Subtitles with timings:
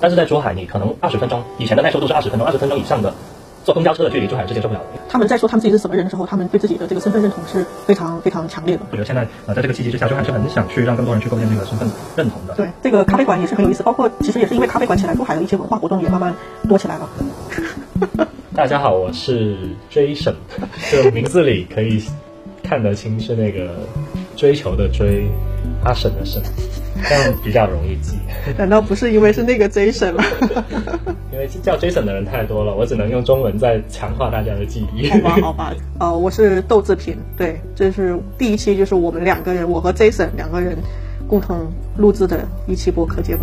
[0.00, 3.12] 但是在珠海，你可能二十分钟以前的耐受度是二十分钟，二十分钟以上的
[3.64, 4.86] 坐公交车的距离，珠海是接受不了的。
[5.10, 8.82] 他们在说他们自己是什么人的时候，他们对自己的这个身份认同是非常非常强烈的。
[8.90, 11.86] 我觉得现在呃，在这个契机之下，就还是很想去让更多人去构建这个身份
[12.16, 12.54] 认同的。
[12.54, 16.34] 对，这个咖啡馆也是很有意思，包括其实也是因为咖啡馆起来，珠海的一些文化活动也慢慢
[16.66, 17.08] 多起来了。
[18.54, 19.56] 大家好，我是
[19.92, 20.34] Jason，
[20.90, 22.02] 这名字里可以
[22.62, 23.70] 看得清是那个
[24.36, 25.26] 追求的追，
[25.84, 26.42] 阿婶的婶，
[27.08, 28.16] 这样比较容易记。
[28.56, 30.24] 难道不是因为是那个 Jason 吗？
[31.32, 35.08] 因为叫 Jason 的人太多了，我只能用中文在强化大家的记忆。
[35.10, 40.76] 好吧，好吧，呃，我是豆制品，对，这是第一期，就是我们两个人，我和 Jason 两个人
[41.28, 43.42] 共同录制的一期播客节目。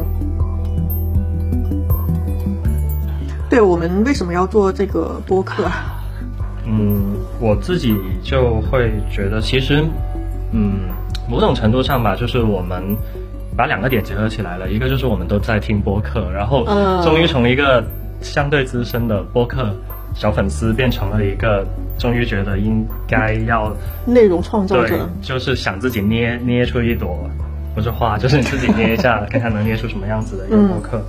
[3.50, 5.66] 对我们为什么要做这个播客？
[6.66, 9.86] 嗯，我自己就会觉得，其实，
[10.52, 10.90] 嗯，
[11.30, 12.84] 某种程度上吧，就是我们
[13.58, 14.70] 把两个点结合起来了。
[14.70, 16.64] 一个就是我们都在听播客，然后
[17.04, 17.84] 终于从一个
[18.22, 19.76] 相对资深的播客
[20.16, 21.66] 小粉丝变成了一个
[21.98, 27.30] 终于觉得应该要内容创造者，就是想自己捏捏出一朵
[27.76, 31.02] 不是花，就是你自己捏一下， 看看能捏出什么样子的一个播客。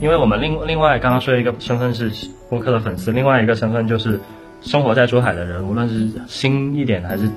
[0.00, 2.10] 因为我们另另外刚刚说一个身份是
[2.48, 4.18] 播客的粉丝，另外一个身份就是
[4.60, 7.28] 生活在珠海的人，无论是新一点还是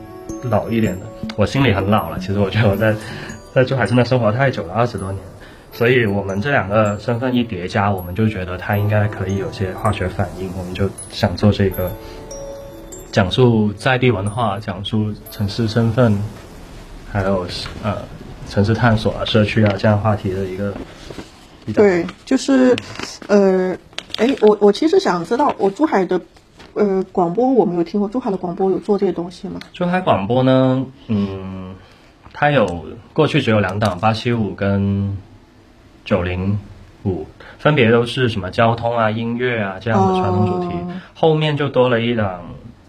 [0.50, 2.17] 老一点的，我心里很老了。
[2.19, 2.95] 其实我觉得我在
[3.56, 5.23] 在珠海真的生活太久了，二十多年，
[5.72, 11.89] 所以我们这两个身份一叠加，我们就觉得他应该可以有些化学反应，我们就想做这个
[13.14, 16.22] 讲述在地文化、讲述城市身份，
[17.09, 17.47] 还有
[17.81, 18.00] 呃
[18.50, 20.73] 城市探索啊、社区啊这样话题的一个。
[21.73, 22.75] 对，就是，
[23.30, 23.73] 呃，
[24.17, 26.19] 哎，我我其实想知道，我珠海的，
[26.73, 29.62] 呃，广播我没有听过，珠海的广播有做这些东西吗？
[29.72, 31.73] 珠海广播呢，嗯，
[32.38, 35.17] 它有过去只有两档，八七五跟
[36.03, 36.59] 九零
[37.05, 37.25] 五，
[37.58, 40.75] 分别都是什么交通啊、音乐啊这样的传统主题，
[41.13, 42.44] 后面就多了一档，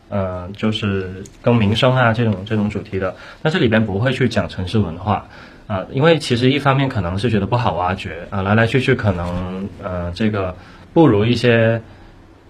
[0.09, 5.25] 呃，就是跟民生啊这种这种主题的，但是里边不会去讲城市文化。
[5.69, 10.55] 啊，因为其实一方面可能是觉得不好挖掘啊，来来去去可能呃这个
[10.93, 11.81] 不如一些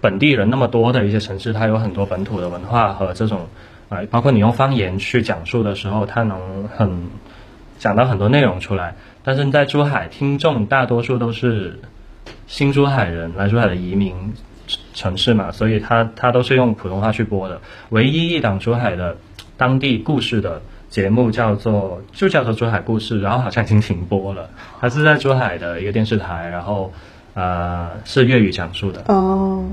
[0.01, 3.47] 本地人那么多的一些城市，它有很多本土的文化和这种
[3.89, 7.07] 啊，包括你用方言去讲述的时候，它能很
[7.79, 8.95] 讲到很多内容出来。
[9.23, 11.79] 但是在珠海，听众大多数都是
[12.47, 14.33] 新珠海人，来珠海的移民
[14.93, 17.61] 城市嘛，所以他他都是用普通话去播的。
[17.89, 19.17] 唯一一档珠海的
[19.57, 20.61] 当地故事的。
[20.89, 24.49] 节目叫做就叫做珠海故事，然后好像已经停播了。
[24.79, 26.93] 它是在珠海的一个电视台，然后
[27.33, 29.03] 呃是粤语讲述的。
[29.07, 29.65] 哦，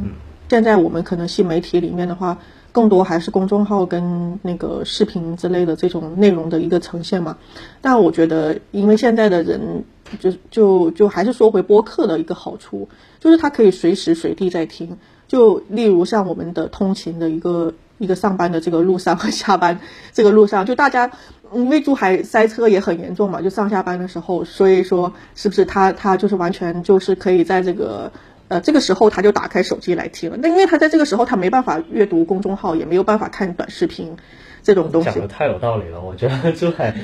[0.48, 2.38] 现在我们可能新媒体里面的话，
[2.74, 7.38] 更多还是公众号跟那个视频之类的这种内容的一个呈现嘛。
[7.80, 9.84] 但我觉得，因为现在的人
[10.18, 12.88] 就就就还是说回播客的一个好处，
[13.20, 14.98] 就是它可以随时随地在听。
[15.28, 17.72] 就例如像我们的通勤的一个。
[17.98, 19.78] 一个上班的这个路上和下班
[20.12, 21.08] 这个路上，就大家
[21.54, 28.10] 因为珠海塞车也很严重嘛，就上下班的时候，所以说是不是他他就是完全就是可以在这个
[28.48, 30.36] 呃这个时候他就打开手机来听了？
[30.40, 34.16] 那因为他在这个时候他没办法阅读公众号，也没有办法看短视频。
[34.62, 36.94] 这种东西讲的太有道理了，我觉得珠海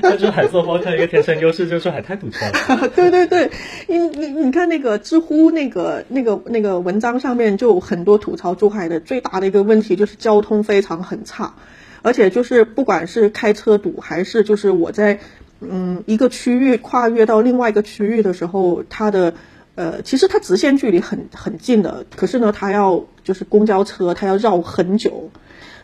[0.00, 2.88] 在珠海做播客一个天生优势就是珠海太堵车了。
[2.94, 3.50] 对对对，
[3.88, 11.54] 你你你看那个知乎那个那个那个文章上面就很多吐槽珠海的最大的一个问题就是交通非常很差，
[12.02, 15.18] 而且就是不管是开车堵还是就是我在
[15.60, 19.34] 嗯一个区域跨越到另外一个区域的时候，它的
[19.74, 25.30] 呃其实它直线距离很很近的，可是呢它要就是公交车它要绕很久。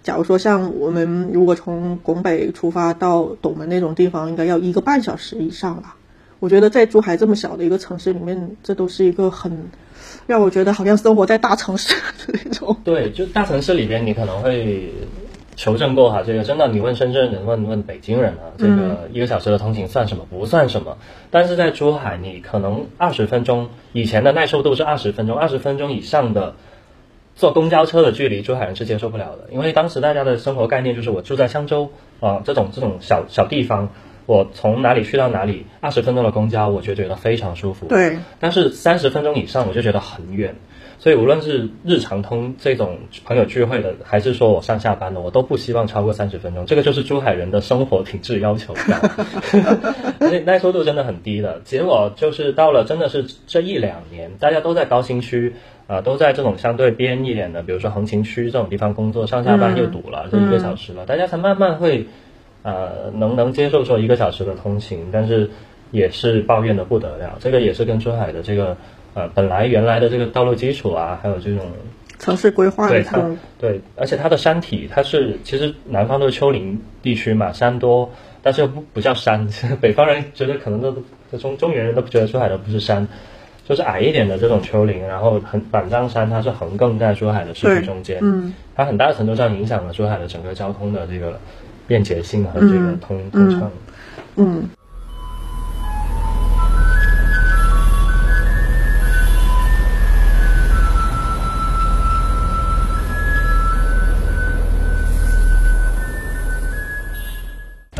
[0.02, 5.96] 假如说像我们如果从拱北出发到斗门那种地方，应该要一个半小时以上吧。
[6.38, 9.68] 我觉得在珠海这么小的一个城市里面，这都是一个很
[10.26, 11.92] 让我觉得好像生活在大城市
[12.26, 12.74] 的那种。
[12.82, 14.90] 对，就大城市里边，你可能会
[15.60, 20.24] 求证过哈，这个真的，你问深圳人，问问北京人啊，这个一个小时的通勤算什么？
[20.30, 20.96] 不算什么。
[21.30, 26.54] 但是在珠海，你可能二十分钟以前的耐受度是二十分钟，二十分钟以上的。
[27.36, 31.90] 坐公交车的距离，珠海人是接受不了的，因为当时大家的生活概念就是我住在香洲
[32.20, 33.88] 啊这种这种小小地方，
[34.26, 37.86] 我从哪里去到哪里，二十分钟的公交我就觉得非常舒服。
[37.86, 40.56] 对，但是三十分钟以上我就觉得很远，
[41.00, 46.64] 所以无论是日常通这种朋友聚会的，还是说我上下班的，我都不希望超过三十分钟。
[46.66, 48.74] 这个就是珠海人的生活品质要求，
[50.20, 51.60] 那耐受度真的很低的。
[51.64, 55.54] 结果就是到了真的是这一两年，大家都在高新区。
[55.90, 62.06] 啊，都在这种相对边一点的，比如说横琴区这种地方工作，上下班又堵了，这一个小时了，大家才慢慢会，
[62.62, 65.08] 呃，能能接受说一个小时的通勤。
[65.10, 65.50] 但是，
[65.90, 67.38] 也是抱怨的不得了。
[67.40, 68.76] 这个也是跟珠海的这个
[69.14, 71.66] 呃本来原来的这个道路基础啊，还有这种
[72.18, 73.20] 城市规划对它，
[73.58, 78.10] 对，而且它的山体它是其实南方都是丘陵地区嘛，山多，
[78.42, 79.46] 但是又不不叫山，
[79.80, 80.94] 北方人觉得可能都
[81.38, 83.06] 中中原人都觉得珠海的不是山。
[83.68, 91.38] 就是矮一点的这种丘陵，然后横板障山，它是横亘在珠海的市区中间，嗯它很大程度上影响了珠海的整个交通的这个
[91.86, 93.70] 便捷性和这个嗯通、通畅。
[94.34, 94.68] 嗯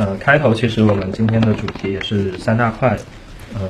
[0.01, 2.97] 呃，开头其实我们今天的主题也是三大块，
[3.53, 3.69] 呃，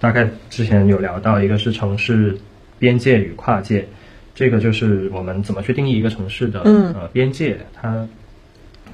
[0.00, 2.38] 大概之前有聊到，一个是城市
[2.78, 3.88] 边界与跨界，
[4.32, 8.06] 这个就是我们怎么去定义一个城市的、嗯呃边界，它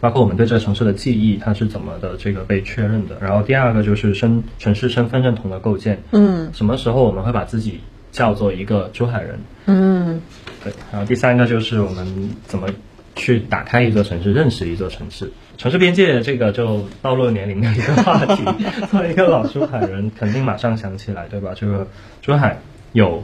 [0.01, 3.19] 包括我们对这个城市的记忆，它是怎么的这个被确认的。
[3.21, 7.81] 然后第二个就是身城市身份认同的构建，嗯什么时候我们会把自己
[8.13, 9.39] 叫做一个珠海人？
[9.67, 10.23] 嗯
[10.65, 12.67] 对，然后第三个就是我们怎么
[13.15, 15.31] 去打开一座城市，认识一座城市。
[15.59, 18.45] 城市边界这个就暴露年龄的一个话题。
[18.91, 21.53] 作为一个老珠海人，肯定马上想起来，对吧？
[21.55, 21.87] 这个
[22.21, 22.59] 珠海
[22.93, 23.23] 有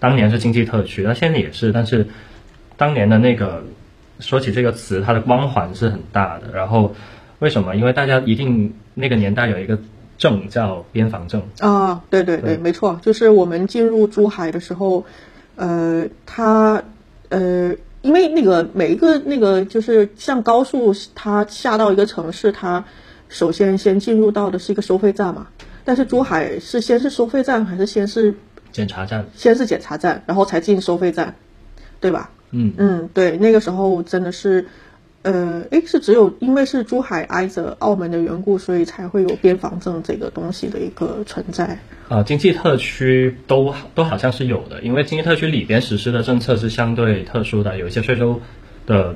[0.00, 2.08] 当年是经济特区，那现在也是，但是
[2.76, 3.64] 当年的那个
[4.20, 6.50] 说起这个词，它的光环是很大的。
[6.52, 6.94] 然后
[7.38, 7.76] 为什么？
[7.76, 9.78] 因为大家一定那个年代有一个
[10.16, 15.04] 证叫边防证，啊，对对对，对没错，就是我们进入珠海的时候，
[15.54, 16.82] 呃，它
[17.28, 22.84] 呃，因为那个每一个那个就是像高速，它下到一个城市，它
[23.28, 25.48] 首先先进入到的是一个收费站嘛。
[25.84, 28.34] 但是珠海是先是收费站，还是先是
[28.72, 29.26] 检查站。
[29.34, 31.34] 先是检查站，然后才进收费站，
[31.98, 32.30] 对吧？
[32.50, 34.66] 嗯，嗯，对，那个时候真的是，
[35.30, 41.78] 呃，诶，是只有因为是珠海挨着澳门的缘故，所以才会有边防证这个东西的一个存在。
[42.08, 48.40] 啊，经济特区都都好像是有的，因为经济特区里边实施的政策是相对特殊的，有一些税收
[48.86, 49.14] 的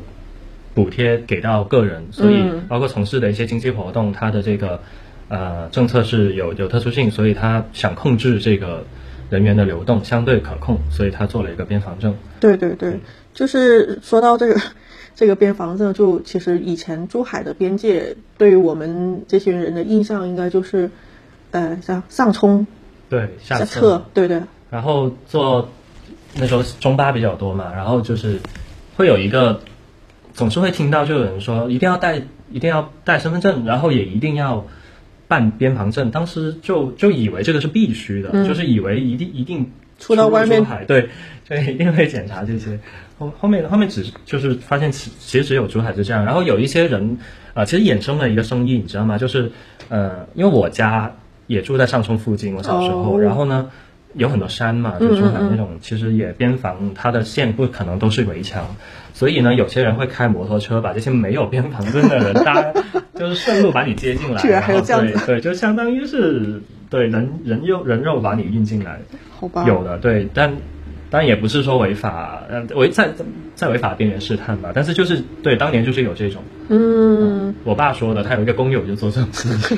[0.74, 4.80] 补贴给到个人，所以嗯包括从事的一些经济活动，它的这个
[5.28, 8.84] 呃政策是有有特殊性，所以他想控制这个
[9.30, 12.14] 人员的流动相对可控，所以他做了一个边防证。
[12.38, 13.00] 对对对，
[13.34, 14.60] 就是说到这个
[15.14, 20.90] 这个边防证，就其实以前珠海的边界对于我们这些人的印象，应该就是
[21.50, 22.66] 呃像上冲
[23.08, 25.68] 对，下下策策，对对，然后做
[26.34, 28.38] 那时候中巴比较多嘛，然后就是
[28.96, 29.60] 会有一个，
[30.32, 34.66] 总是会听到就有人说一定要带一定要带身份证，然后也一定要
[35.28, 36.10] 办边防证。
[36.10, 41.10] 当时就就以为这个是必须的，嗯就是以为一定一定出到外面对，
[41.48, 42.78] 就一定会检查这些。
[43.18, 47.18] 后后面后面只是就是发现其其实只有珠海是这样，然后有一些人
[47.54, 49.18] 啊、呃其实衍生了一个生意，你知道吗？
[49.18, 49.50] 就是
[49.88, 51.12] 呃，因为我家
[51.46, 53.70] 也住在上冲附近，我小时候，哦然后呢。
[54.14, 58.62] 有很多山嘛，就珠海那种，其实也边防，它的线不可能都是围墙，
[59.14, 62.62] 所以呢，有些人会开摩托车把这些没有边防证的人搭，
[63.18, 66.60] 就是顺路把你接进来，居然还有后这样对对，就相当于是
[66.90, 69.00] 对人人肉人肉把你运进来，
[69.40, 70.52] 好吧，有的对，但
[71.12, 73.10] 当然也不是说违法，呃，违在
[73.54, 79.76] 在违法边缘试探吧，但是就是对当年就是有这种，嗯，我爸说的，他有一个工友就做这种事情。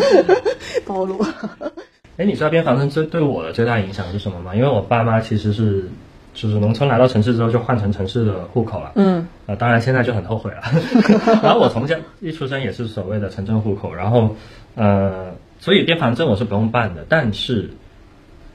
[0.86, 1.22] 暴露，
[2.16, 4.56] 哎，你知道边防证最对我的最大影响是什么吗？
[4.56, 5.84] 因为我爸妈其实是
[6.32, 10.62] 就是农村来到城市之后就换成城市的户口了，嗯啊、当然现在就很后悔了。
[11.42, 14.34] 然后我从家一出生也是所谓的城镇户口，然后
[14.74, 17.68] 呃，所以边防证我是不用办的，但是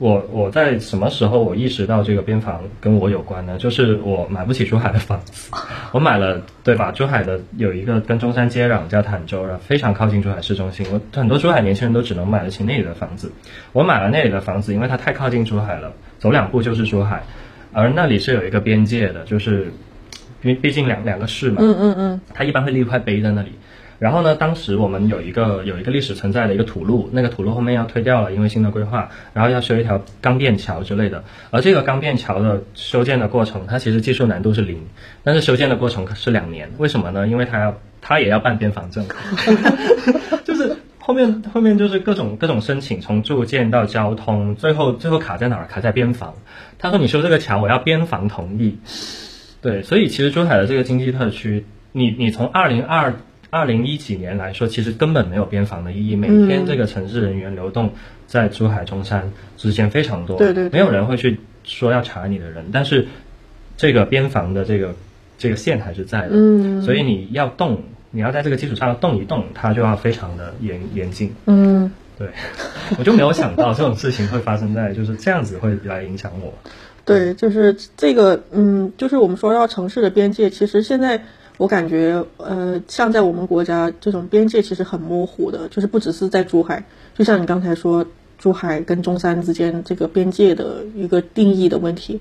[0.02, 3.56] 我我在什么时候我意识到这个边防跟我有关呢？
[3.60, 5.52] 就是我买不起珠海的房子，
[5.94, 6.92] 我买了对吧？
[6.92, 13.32] 珠海的有一个跟中山接壤叫坦洲，然后非常靠近珠海市中心，我很多珠海年轻人都只能买得起那里的房子。
[13.74, 17.22] 我买了那里的房子，因为它太靠近珠海了，走两步就是珠海，
[17.72, 19.72] 而那里是有一个边界的，就是
[20.42, 23.52] 因为毕竟两两个市嘛，嗯嗯嗯，它一般会立一块碑在那里。
[24.02, 31.24] 然后呢，当时我们有一个有一个历史存在的一个土路，那个土路后面要推掉了，因为新的规划，然后要修一条钢便桥之类的。
[31.52, 34.88] 而这个钢便桥的修建的过程，它其实技术难度是零，
[35.24, 36.72] 但是修建的过程是两年。
[36.80, 37.28] 为什么呢？
[37.28, 39.06] 因为它要它也要办边防证，
[40.44, 45.68] 就是后面后面就是各种各种申请，从住建到交通，最后最后卡在哪儿？
[45.68, 46.34] 卡在边防。
[46.80, 48.80] 他说你修这个桥，我要边防同意。
[49.62, 53.14] 对，所以其实珠海的这个经济特区，你你从二零二
[53.52, 56.16] 二零一几年来说，其实根本没有边防的意义。
[56.16, 57.92] 每天这个城市人员流动
[58.26, 63.06] 在珠海、中山之间非常多，对对对没有人会去说要查你的人，但是
[63.76, 64.96] 这个边防的这个
[65.38, 71.34] 这个线还是在的，嗯所以你要动，你要在这个基础上动一动，它就要非常的严严谨。
[71.46, 72.30] 嗯对，
[72.98, 76.54] 我就没有想到这种事情会发生在就是这样子会来影响我。
[77.04, 81.22] 对，就是这个，嗯，就是我们说到城市的边界，其实现在
[81.58, 86.84] 我感觉，呃，像在我们国家这种边界其实很模糊的，就是不只是在珠海，
[87.16, 88.06] 就像你刚才说，
[88.38, 92.20] 珠海跟中山之间这个边界的一个定义的问题，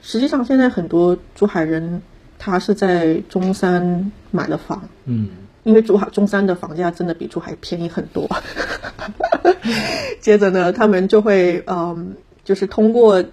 [0.00, 2.00] 实际上现在很多珠海人
[2.38, 5.28] 他是在中山买了房，嗯，
[5.64, 8.26] 因为珠海中山的房价真的比珠海便宜很多。
[10.20, 13.28] 接着呢，他们就会嗯，就是通过嗯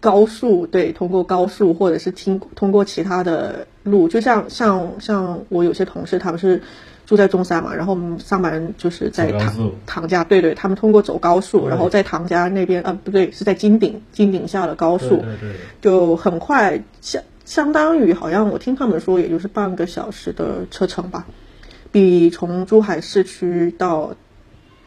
[0.00, 6.60] 高速，对，通过高速或者是听通过其他的路，就像像像我有些同事他们是
[7.06, 21.26] 住在中山嘛，然后我们上班就是在唐唐家，对对，他们通过走高速，然后在唐家那边，啊不对，是在金顶金顶下的高速，对对对，就很快，相相当于好像我听他们说，也就是半个小时的车程吧，
[21.92, 24.12] 比从珠海市区到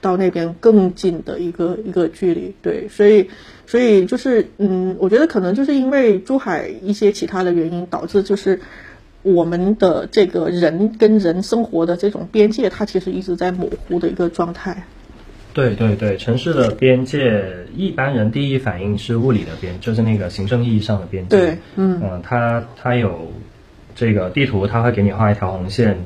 [0.02, 2.54] 到那边更近的一个一个距离。
[2.62, 3.30] 对，所以
[3.66, 8.60] 所以就是嗯，我觉得可能就是因为珠海一些其他的原因，导致就是
[9.22, 14.84] 我们的这个人跟人生活的这种边界，它其实一直在模糊的一个状态。
[15.54, 17.44] 对对对，城市的边界，
[17.76, 21.38] 一般人第一反应是物理的边，就是那个行政意义上的边界。
[21.38, 23.32] 对，嗯嗯、它它有
[23.96, 25.98] 这个地图，它会给你画一条红线。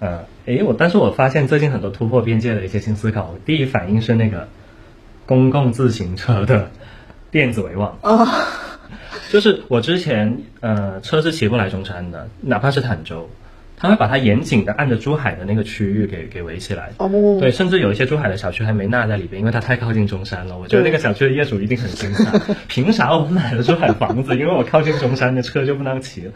[0.00, 4.48] 呃，诶，我但是我发现最近很多突破边界的一些新思考，第一反应是那个
[5.26, 6.70] 公共自行车的
[7.30, 7.98] 电子围网。
[8.02, 8.26] 啊，
[9.30, 13.28] 就是我之前呃车是骑不来中山的，哪怕是坦洲，
[13.76, 16.92] 他会把它严谨的按着珠海的那个区域给给围起来。
[16.98, 20.58] 哦，对，甚至有一些珠海的小区还没纳在里边，因为它太靠近中山了。
[20.58, 26.32] 我觉得那个小区的业主一定很心寒， 凭啥我买了珠海房子，因为我靠近中山的车就不能骑了？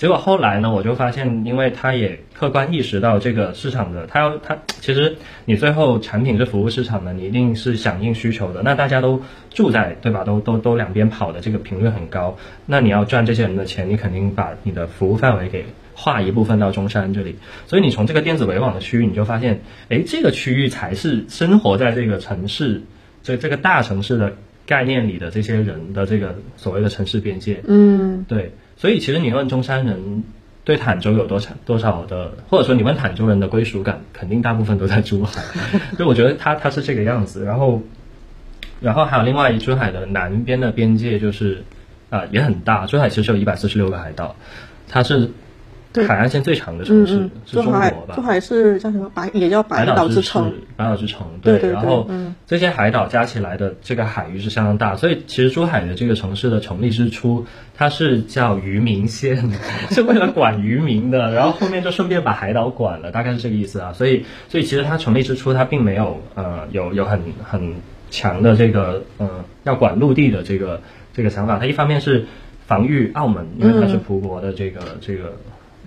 [0.00, 5.14] 结果后来呢，我就发现，因为他也客观意识到这个市场的，他要他其实
[5.44, 8.62] 你最后产品是服务市场的，你一定是响应需求的。
[8.62, 10.24] 那大家都住在对吧？
[10.24, 17.36] 都都都两边跑的这个频率很高，那你要赚这些人的钱，你肯定把你的服务范围给划一部分到中山这里。
[17.66, 22.80] 所以你从这个电子围网的区域，你就发现，哎，这个区域才是生活在这个城市
[23.22, 24.32] 这这个大城市的
[24.64, 27.60] 概念里的这些人的这个所谓的城市边界。
[27.66, 30.24] 嗯，对，所以其实你问中山人
[30.64, 35.42] 对坦洲有多少多少的，或者说你问坦洲人的归属感，肯定大部分都在珠海。
[35.98, 37.44] 所以我觉得它它是这个样子。
[37.44, 37.82] 然后，
[38.80, 41.62] 然后还有另外一珠海的南边的边界就是
[42.08, 44.34] 啊、也很大，珠海其实有一百四十六个海岛，
[44.88, 45.30] 它是对
[46.06, 47.72] 海岸线最长的城市，嗯嗯，是中国
[48.06, 48.14] 吧？
[48.14, 57.44] 珠海是叫什么白，也叫白岛岛之城市。，白岛之城，对对对然后嗯这些海岛加起来的这个海域是相当大，所以其实珠海的这个城市的成立之初，
[57.76, 59.50] 它是叫渔民县，
[59.90, 63.92] 是为了管渔民的， 然后后面就顺便把海岛管了，大概是这个意思啊。
[63.92, 67.74] 所以，所以其实它成立之初，它并没有呃有有很很
[68.10, 69.28] 强的这个呃
[69.64, 70.80] 要管陆地的这个
[71.12, 71.58] 这个想法。
[71.58, 72.26] 它一方面是
[72.66, 75.32] 防御澳门，因为它是嗯葡国的这个、这个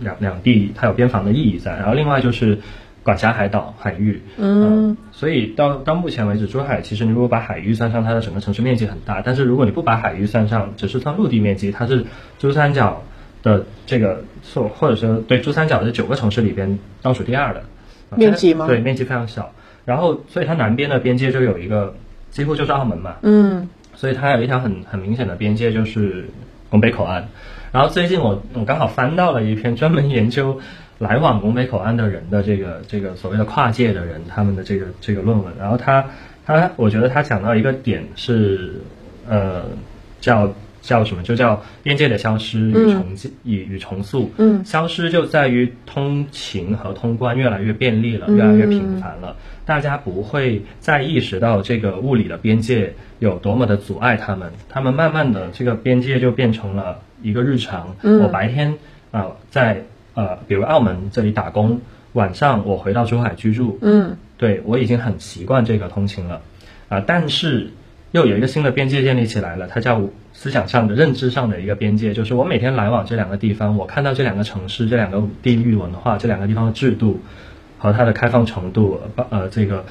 [0.04, 1.72] 两两地，它有边防的意义在。
[1.78, 2.60] 然后另外就是
[3.04, 9.22] 管辖海岛海域，嗯所以到到目前为止，珠海其实你如果把海域算上，它的整个城市面积很大。
[9.22, 12.06] 但是如果你不把海域算上，只是算陆地面积，它是
[12.40, 13.04] 珠三角
[13.42, 17.62] 的这个或或者说对珠三角的九个城市里边倒数第二的
[18.10, 19.52] 啊面积吗对，面积非常小。
[19.86, 21.94] 然后，所以它南边的边界就有一个
[22.32, 26.30] 几乎就是澳门嘛，嗯所以它有一条很很明显的边界，就是
[26.70, 27.28] 拱北口岸。
[27.74, 30.58] 然后最近我我刚好翻到了一篇专门研究
[31.00, 35.52] 来往拱北口岸的人的这个这个所谓的跨界的人他们的这个这个论文。
[35.60, 36.06] 然后他
[36.46, 38.80] 他我觉得他讲到一个点是
[39.28, 39.64] 呃
[40.22, 44.30] 叫叫什么，就叫边界的消失与重建与与重塑。
[44.38, 44.64] 嗯。
[44.64, 57.96] 消失就在于通勤和通关越来越便利了，越来越频繁了，大家不会再意识到这个物理的边界有多么的阻碍他们，他们慢慢的这个边界就变成了一个日常。
[58.04, 58.76] 嗯我白天
[59.12, 66.42] 啊、在呃比如澳门这里打工，晚上我回到珠海居住，嗯对我已经很习惯这个通勤了，
[66.90, 67.72] 啊、但是
[68.12, 70.02] 又有一个新的边界建立起来了，它叫
[70.34, 77.22] 思想上的、认知上的一个边界，就是我每天来往这两个地方，我看到这两个城市、这两个地域文化、这两个地方的制度
[77.78, 79.86] 和它的开放程度，呃，呃这个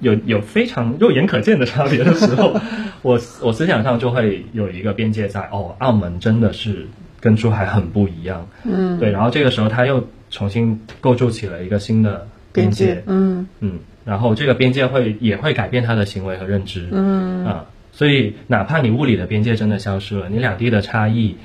[0.00, 2.60] 有有非常肉眼可见的差别的时候，
[3.02, 6.86] 我我思想上就会有一个边界在，哦，澳门真的是
[7.20, 13.48] 跟珠海很不一样，嗯，对，然后这个时候他又重新构筑起了一个新的边界界，，嗯。
[13.60, 17.44] 嗯，然后这个边界会也会改变他的行为和认知，嗯。
[17.44, 21.36] 啊，所以哪怕你物理的边界真的消失了，你两地的差异，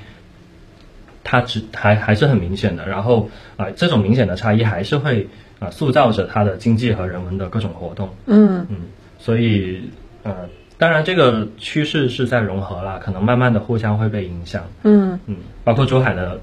[1.24, 2.86] 它只还还是很明显的。
[2.88, 5.28] 然后啊、这种明显的差异还是会
[5.64, 8.76] 啊、塑造着它的经济和人文的各种活动，嗯嗯，
[9.18, 9.90] 所以
[10.22, 14.64] 呃，当然这个趋势是在融合啦，可能慢慢的互相会被影响。
[14.82, 16.40] 嗯，嗯，包括珠海的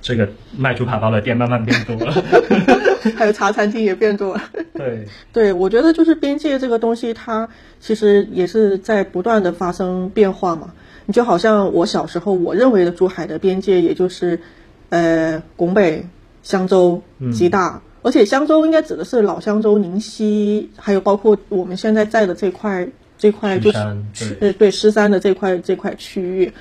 [0.00, 2.12] 这个卖猪扒包的店慢慢变多了。
[3.16, 4.42] 还有茶餐厅也变多了。
[4.72, 7.46] 对，对，我觉得就是边界这个东西，它
[7.78, 10.72] 其实也是在不断的发生变化嘛。
[11.04, 14.40] 你就好像我小时候我认为的珠海的边界，也就是
[14.88, 16.06] 呃拱北、
[16.42, 22.86] 香洲、吉大，而且香洲应该指的是老香洲、宁溪，还有包括我们现在在的这块
[23.18, 23.72] 这块就
[24.12, 26.52] 是对狮山的这块这块区域。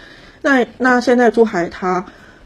[0.42, 2.06] 那那现在珠海它。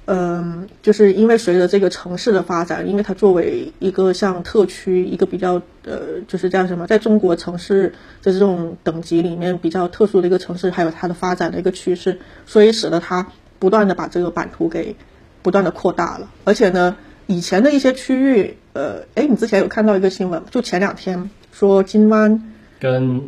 [0.09, 7.89] 嗯，就是因为随着这个城市的发展，因为它作为一个像特区，一个比较呃，就是叫什么，在中国城市
[8.23, 13.27] 的这种等级里面比较特殊的一个城市，还有它的发展的一个趋势，所以使得它
[13.59, 14.95] 不断的把这个版图给
[15.41, 16.31] 不断的扩大了。
[16.45, 20.43] 而且呢，以前的一些区域，呃，哎，你之前有看到一个新闻？
[20.51, 23.27] 就前两天说金湾跟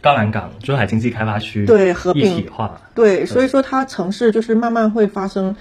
[0.00, 2.36] 高栏港珠海经济开发区对合并。
[2.38, 5.54] 一体化，对，所以说它城市就是慢慢会发生，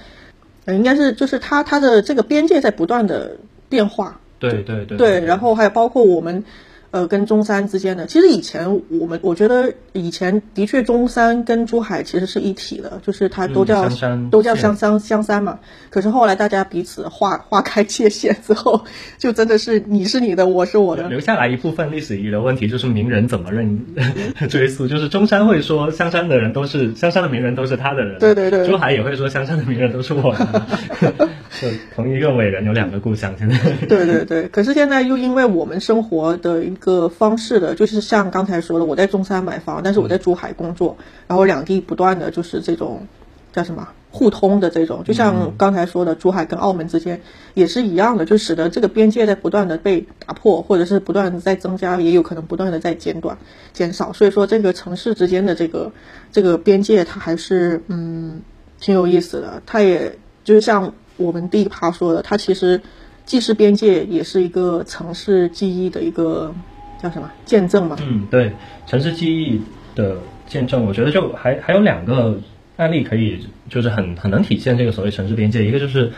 [0.65, 3.37] 呃，应该是就是它它的这个边界在不断的
[3.69, 6.43] 变化，对对对对，然后还有包括我们，
[6.91, 13.89] 呃，跟中山之间的，其实以前我们我觉得以前的确中山跟珠海其实是一体的，就是它都嗯叫、
[14.31, 15.59] 都叫县香山香山嘛。
[15.89, 18.85] 可是后来大家彼此划划开界限之后，
[19.17, 23.85] 就真的是你是你的，我是我的，留下来一部分历史遗留问题，就是名人怎么认
[24.49, 24.87] 追溯。
[24.87, 30.63] 就是中山会说香山的人都是香山的名人都是他的人，对对对珠海也会说香山的名人都是我的，
[31.61, 33.35] 就同一个伟人有两个故乡。
[33.37, 40.95] 现在对对对，可是现在又因为我们生活的一个方式的，就是像刚才说的，我在中山买房，但是我在珠海工作，
[41.27, 43.05] 然后两地不断的就是这种
[43.51, 47.19] 叫什么互通的这种，就像刚才说的，珠海跟澳门之间
[47.55, 53.37] 也是一样的，就使得这个边界在不断的被打破，或者是不断的在增加，也有可能不断的在减短、
[53.73, 54.13] 减少。
[54.13, 55.91] 所以说，这个城市之间的这个
[56.31, 58.41] 这个边界，它还是嗯
[58.79, 59.61] 挺有意思的。
[59.65, 62.81] 它也就是像我们第一趴说的，它其实
[63.25, 66.55] 既是边界，也是一个城市记忆的一个
[67.01, 67.95] 叫什么见证嘛。
[68.01, 68.51] 嗯，对，
[68.85, 69.61] 城市记忆
[69.95, 72.39] 的见证，我觉得就还还有两个
[72.77, 75.65] 案例可以，就是很很能体现这个所谓城市边界。
[75.65, 76.11] 一个就是，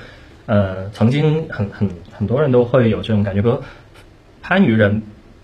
[0.45, 3.61] 呃，曾经很很很多人都会有这种感觉，比如
[4.41, 5.01] 番禺人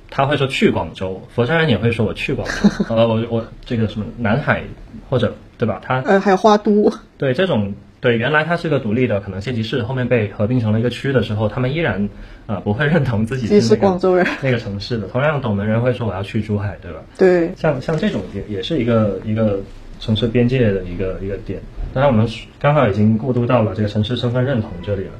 [0.10, 4.64] 他会说去广州，佛山人也会说我去广州， 呃，我我这个什么南海
[5.10, 5.82] 或者对吧？
[5.84, 7.74] 他呃，还有花都，对这种
[8.06, 12.08] 对原来它是个独立的可能县级市，后面被合并成了一个区的时候，他们依然
[12.46, 15.08] 呃不会认同自己是那个广州人，那个城市的。
[15.08, 17.00] 同样，懂的人会说我要去珠海，对吧？
[17.18, 19.60] 对，像像这种也也是一个一个
[20.00, 21.60] 城市边界的一个一个点。
[21.96, 25.12] 当然，我们刚好已经过渡到了这个城市身份认同这里了。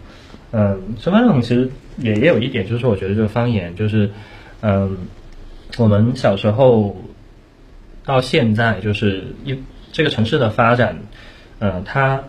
[0.52, 1.68] 嗯，身份认同其实
[1.98, 4.12] 也也有一点，就是我觉得这个方言就是，
[4.62, 4.96] 嗯，
[5.80, 6.96] 我们小时候
[8.06, 9.58] 到现在，就是一
[9.92, 11.00] 这个城市的发展，
[11.58, 12.24] 嗯，它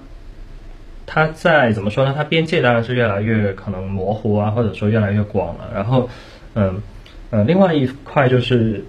[1.07, 2.13] 它在怎么说呢？
[2.17, 5.71] 它边界当然是越来越可能模糊啊，或者说越来越广了。
[5.73, 6.11] 然后，
[6.55, 6.83] 嗯
[7.31, 8.85] 呃，另外一块就是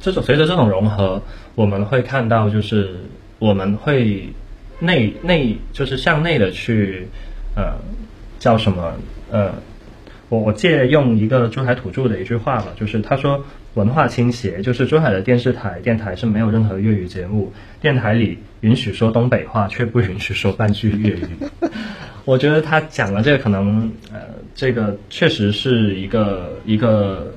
[0.00, 1.22] 这种随着这种融合，
[1.54, 2.96] 我们会看到就是
[3.38, 4.28] 我们会
[4.78, 7.08] 内内就是向内的去
[7.56, 7.78] 呃
[8.38, 8.92] 叫什么
[9.30, 9.52] 呃，
[10.28, 21.26] 我我借用一个珠海土著的一句话吧，就是他说文化倾斜，就是珠海的电视台电台是没有任何粤语节目，电台里允许说东北话，却不允许说半句粤语。
[22.24, 24.20] 我觉得他讲的这个可能呃，
[24.54, 27.32] 这个确实是一个一个。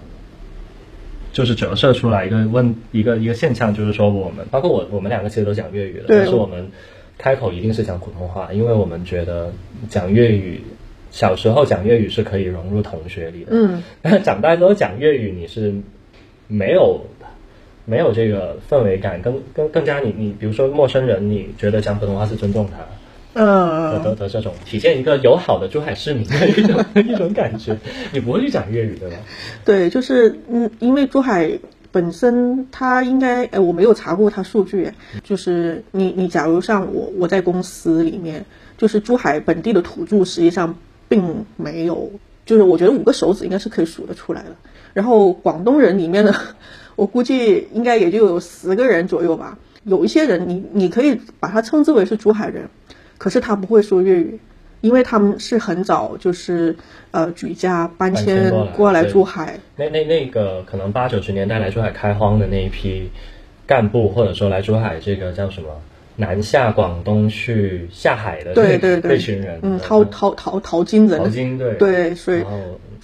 [1.34, 6.70] 就是折射出来一个问一个一个现象，就是说我们包括我我们两个其实都讲粤语的，但是我们
[7.18, 9.54] 开口一定是讲普通话，因为我们觉得
[9.88, 10.60] 讲粤语，
[11.10, 15.74] 小时候讲粤语是可以融入同学里的，嗯， 但是长大之后讲粤语你是
[16.50, 17.06] 没有
[17.92, 22.78] 没有这个氛围感，更更更加你你比如说陌生人，你觉得讲普通话是尊重他。
[22.78, 22.88] 的
[23.34, 27.78] 嗯，的的这种体现一个友好的珠海市民的一种一种感觉，
[28.14, 29.18] 你不会去讲粤语对吧？
[29.66, 31.60] 对，就是嗯，因为珠海
[31.92, 34.92] 本身它应该，哎，我没有查过它数据，
[35.24, 38.46] 就是你你假如像我我在公司里面，
[38.78, 40.76] 就是珠海本地的土著实际上
[41.08, 42.12] 并没有，
[42.46, 44.50] 就是我觉得五个手指应该是可以数得出来的。
[44.94, 46.34] 然后广东人里面呢，
[46.96, 49.58] 我估计应该也就有十个人左右吧。
[49.84, 52.70] 有一些人你你可以把他称之为是珠海人，
[53.18, 54.40] 可是他不会说粤语。
[54.82, 56.76] 因为他们是很早就是
[57.12, 63.12] 呃举家搬搬迁迁过来珠海，那那那个可能八九十年代来珠海开荒的那一批
[63.68, 65.70] 干部，或者说来珠海这个叫什么
[66.16, 69.12] 南下广东去下海的对对对。
[69.12, 71.76] 这群人，嗯，淘淘淘淘金人，淘金对。
[71.76, 72.44] 对，所以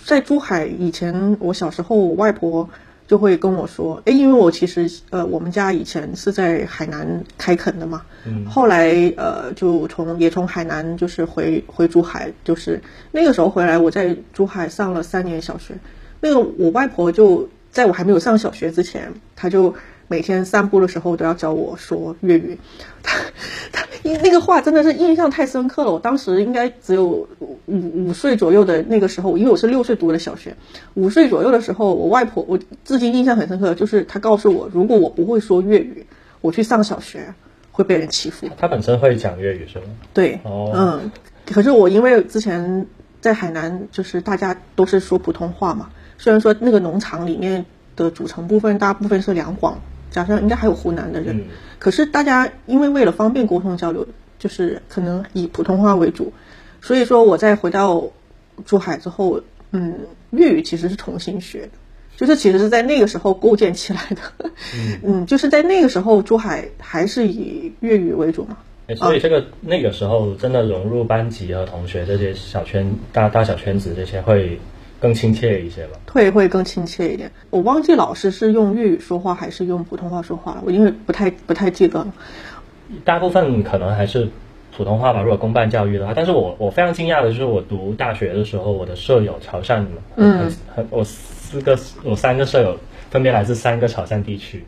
[0.04, 2.68] 在珠海以前，我小时候我外婆
[3.08, 12.80] 就会跟我说，哎，因为我其实呃，我们家以前是在海南开垦的嘛，嗯后来呃，就从也从海南就是回回珠海，就是
[13.12, 15.74] 那个时候回来，我在珠海上了三年小学。
[16.20, 19.74] 那个我外婆就在我还没有上小学之前，她就
[20.08, 22.58] 每天散步的时候都要教我说粤语。
[23.04, 23.18] 他
[23.72, 25.92] 他那个话真的是印象太深刻了。
[25.92, 27.06] 我当时应该只有
[27.66, 30.56] 五五岁左右的那个时候，因为我是六岁读的小学，
[30.94, 36.06] 五岁左右的时候，我外婆我至今印象很深刻，就是她告诉我，如果我不会说粤语，
[36.42, 37.34] 我去上小学
[37.72, 38.48] 会被人欺负。
[38.58, 39.86] 他本身会讲粤语是吗？
[40.14, 41.12] 对，哦嗯，
[41.46, 42.86] 可是我因为之前
[43.20, 47.66] 在海南，就是大家都是说普通话嘛，虽然说那个农场里面
[47.96, 49.80] 的组成部分大部分是两广，
[50.18, 51.44] 加上应该还有湖南的人，嗯。
[51.78, 54.08] 可是大家因为为了方便沟通交流，
[54.40, 56.34] 就是可能以普通话为主，
[56.82, 58.04] 所以说我在回到
[58.66, 59.94] 珠海之后，嗯，
[60.32, 61.70] 粤语其实是重新学的。
[62.16, 64.50] 就是其实是在那个时候构建起来的，
[65.06, 65.24] 嗯。
[65.28, 74.60] 就是在那个时候，珠海还是以粤语为主嘛，哎，所以这个、那个时候真的融入班级和同学这些小圈大大小圈子这些会
[75.00, 76.00] 更亲切一些吧？
[76.06, 77.32] 退会更亲切一点。
[77.50, 82.14] 我忘记老师是用粤语说话还是用普通话说话了，我因为不太不太记得了。
[83.04, 84.28] 大部分可能还是
[84.76, 86.14] 普通话吧，如果公办教育的话。
[86.16, 92.78] 但是我我非常惊讶的就是，我读大学的时候，我的舍友潮汕的，嗯很，很我四个我三个舍友
[93.10, 94.64] 分别来自三个潮汕地区，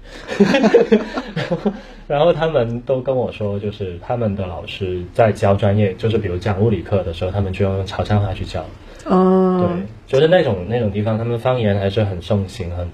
[2.08, 8.66] 然后他们都跟我说，就是他们的老师在教专业，就是比如讲物理课的时候，他们就用潮汕话去教。
[9.08, 9.70] 嗯，对，
[10.08, 12.88] 就是那种那种地方，他们方言还是很盛行，很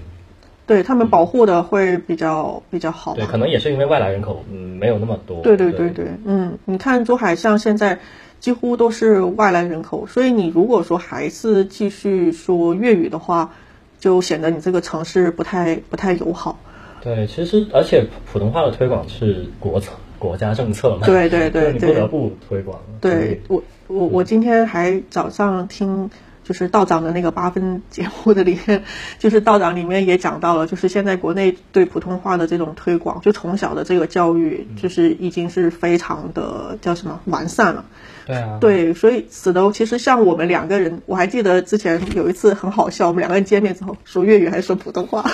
[0.66, 5.40] 对他们保护的会比较比较好对，可能也是因为外来人口嗯没有那么多。
[5.42, 7.98] 对对对对，嗯，你看珠海像现在
[8.40, 13.52] 几乎都是外来人口，所以你如果说还是继续说粤语的话，
[14.00, 16.58] 就显得你这个城市不太不太友好。
[17.00, 22.80] 对，其实而且普通话的推广是国策国家政策嘛，对对对对 你不得不推广。
[23.00, 26.10] 对我我我今天还早上听
[26.44, 28.84] 就是道长的那个八分节目的里面，
[29.18, 37.84] 就是道长里面也讲到了，就是现在国内对普通话的这种推广，就从小的这个教育，就是已经是非常的叫什么完善了。
[38.26, 45.24] 对啊，对，所以使得其实像我们两个人，我还记得之前有一次很好笑，我们两个人见面之后说粤语还是说普通话。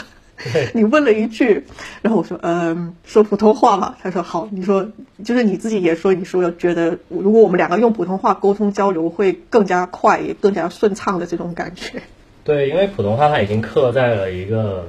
[0.74, 1.62] 你问了一句，
[2.02, 3.94] 然后我说嗯，说普通话嘛。
[4.02, 4.86] 他说好，你说
[5.24, 12.02] 就是你自己也说，你说觉得如果我们两个用普通话沟通交流会更加快，也更加顺畅的这种感觉。
[12.44, 14.88] 对，因为普通话它已经刻在了一个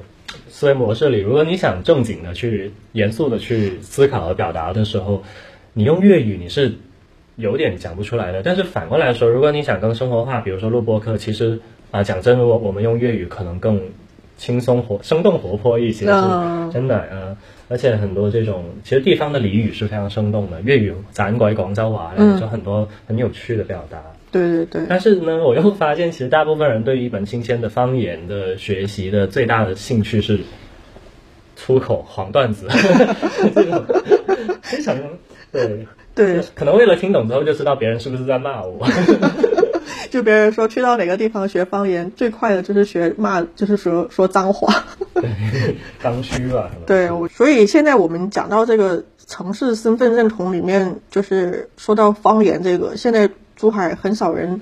[0.49, 1.19] 思维模式里。
[1.19, 5.23] 如果你想正经的去、严肃的去思考和表达的时候，
[5.73, 6.73] 你用粤语你是
[7.35, 8.41] 有点讲不出来的。
[8.41, 11.59] 但是反过来说，如果你想更生活化，比如说录播课，其实
[11.91, 13.79] 啊，讲真，如果我们用粤语，可能更
[14.37, 16.97] 轻松活、生动活泼一些，嗯是真的。
[16.97, 17.35] 啊，
[17.69, 24.01] 而且很多这种其实地方的俚语是非常生动的，粤语咱鬼广州话，嗯就很多很有趣的表达。
[24.31, 30.39] 对对对，但是呢，我又发现，其实大部分人对于一本新鲜的方言的学习的最大的兴趣是
[31.55, 32.67] 粗口、黄段子
[33.53, 33.85] 这种
[34.63, 34.97] 非常
[35.51, 38.83] 对，对，可能为了听懂之后就知道别人是不是在骂我。
[40.13, 44.71] 就别人说去到哪个地方学方言，最快的就是学骂，就是说说脏话。
[45.15, 45.27] 对，
[45.99, 54.61] 刚需吧，对，我所以现在我们讲到这个城市身份认同里面，就是说到方言这个，现在珠海很少人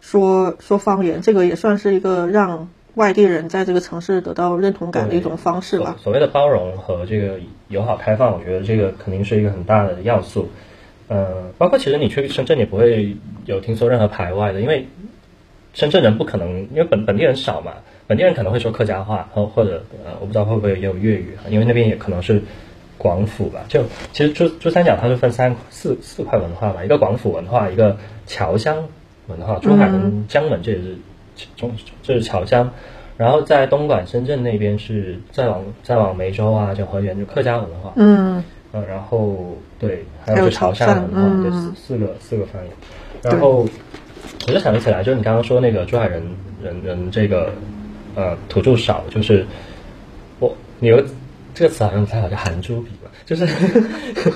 [0.00, 5.96] 说说方言，这个也算是一个让外地人在这个城市得到认同感的一种方式吧。
[6.02, 10.48] 所谓的包容和这个友好开放，我觉得这个肯定是一个很大的要素。
[11.08, 13.16] 呃，包括其实你去深圳也不会
[13.46, 14.86] 有听说任何排外的，因为
[15.74, 17.72] 深圳人不可能，因为本本地人少嘛，
[18.06, 22.42] 本地人可能会说客家话，或或者呃，我不知道会不会也有粤语，因为那边也可能是
[22.96, 23.64] 广府吧。
[23.68, 28.88] 就其实珠珠三角它是分三四四块文化嘛，一个广府文化，一个侨乡
[29.28, 30.96] 文化，珠海跟江门这也是
[31.56, 32.70] 中这是侨乡。
[33.16, 42.70] 然后在东莞、深圳那边是再往再往梅州啊，就河源就客家文化，嗯，呃，然后对，还还有有就潮潮汕汕文化，嗯这四四个四个方言。
[43.22, 43.66] 然后
[44.46, 46.22] 我就想起来，就是你刚刚说那个珠海人
[46.62, 47.50] 人人这个
[48.14, 49.46] 呃土著少，就是
[50.38, 51.02] 我你有
[51.54, 53.48] 这个词好像不太好，叫含珠比吧，就是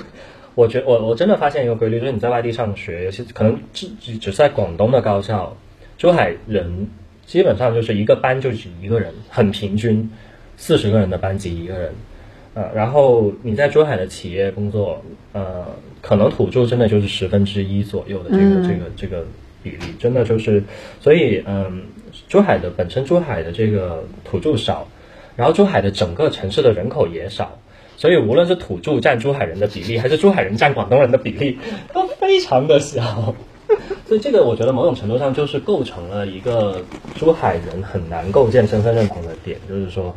[0.55, 5.55] 我觉我我真的发现一个规律，就是你在外地上学，尤其可能只只只在广东的高校，
[5.97, 6.87] 珠海人
[7.25, 10.09] 基本上就是一个班就只一个人，很平均，
[10.57, 11.93] 四十个人的班级一个人。
[12.55, 15.65] 呃，然后你在珠海的企业工作，呃，
[16.01, 19.25] 可能土著真的就是十分之一左右的这个、嗯这个这个
[19.63, 20.63] 比例，真的就是，
[20.99, 21.83] 所以嗯，
[22.27, 24.87] 珠海的本身珠海的这个土著少，
[25.35, 27.57] 然后珠海的整个城市的人口也少，
[27.97, 31.57] 所以无论是土著占珠海人的比例，还是珠海人占广东人的比例，
[31.93, 33.33] 都非常的小。
[34.05, 36.83] 所以这个我觉得某种程度上就是构成了一个
[37.15, 40.15] 珠海人很难构建身份认同的点，就是说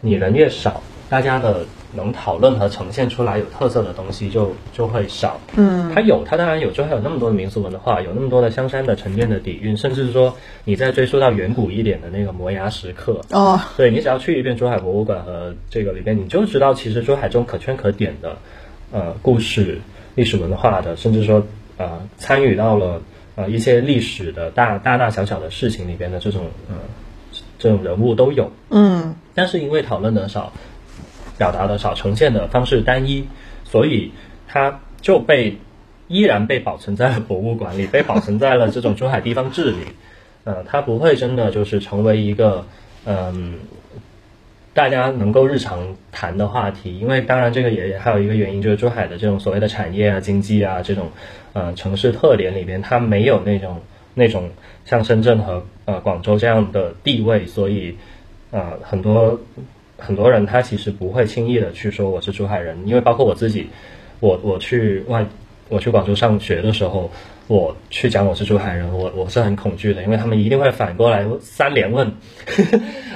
[0.00, 1.64] 你人越少，大家的
[1.94, 5.40] 能讨论和呈现出来有特色的东西就就会少。
[5.56, 18.36] 嗯，它有，它当然有，珠海有那么多的民俗文化，有那么多的香山的沉淀的底蕴，甚至说你再追溯到远古一点的那个摩崖石刻，哦，对你只要去一遍珠海博物馆和这个里边，你就知道其实珠海中可圈可点的
[18.90, 19.80] 呃故事、
[20.16, 23.00] 历史文化的，甚至说呃参与到了
[23.36, 26.74] 呃一些历史的大大大小小的事情里边的这种呃
[27.58, 28.50] 这种人物都有。
[28.70, 30.52] 嗯但是因为讨论的少，
[31.38, 33.26] 表达的少，呈现的方式单一，
[33.64, 34.12] 所以
[34.48, 35.56] 它就被
[36.08, 39.78] 依然被保存在了博物馆里，被保存在了这种珠海地方志里。
[40.44, 42.64] 呃，它不会真的就是成为一个
[43.04, 43.54] 嗯、
[44.74, 51.10] 大家能够日常谈的话题，因为当然这个也还有一个原因，就是珠海的这种所谓的产业啊、经济啊这种
[51.52, 53.80] 呃城市特点里边，它没有那种
[54.14, 54.50] 那种
[54.84, 57.96] 像深圳和呃广州这样的地位，所以
[58.50, 59.40] 呃很多
[59.98, 63.68] 很多人他其实不会轻易的去说我是珠海人，因为包括我自己，
[64.20, 65.26] 我我去外
[65.68, 67.10] 我去广州上学的时候，
[67.48, 72.12] 我去讲我是珠海人，我我是很恐惧的，因为他们一定会反过来三连问，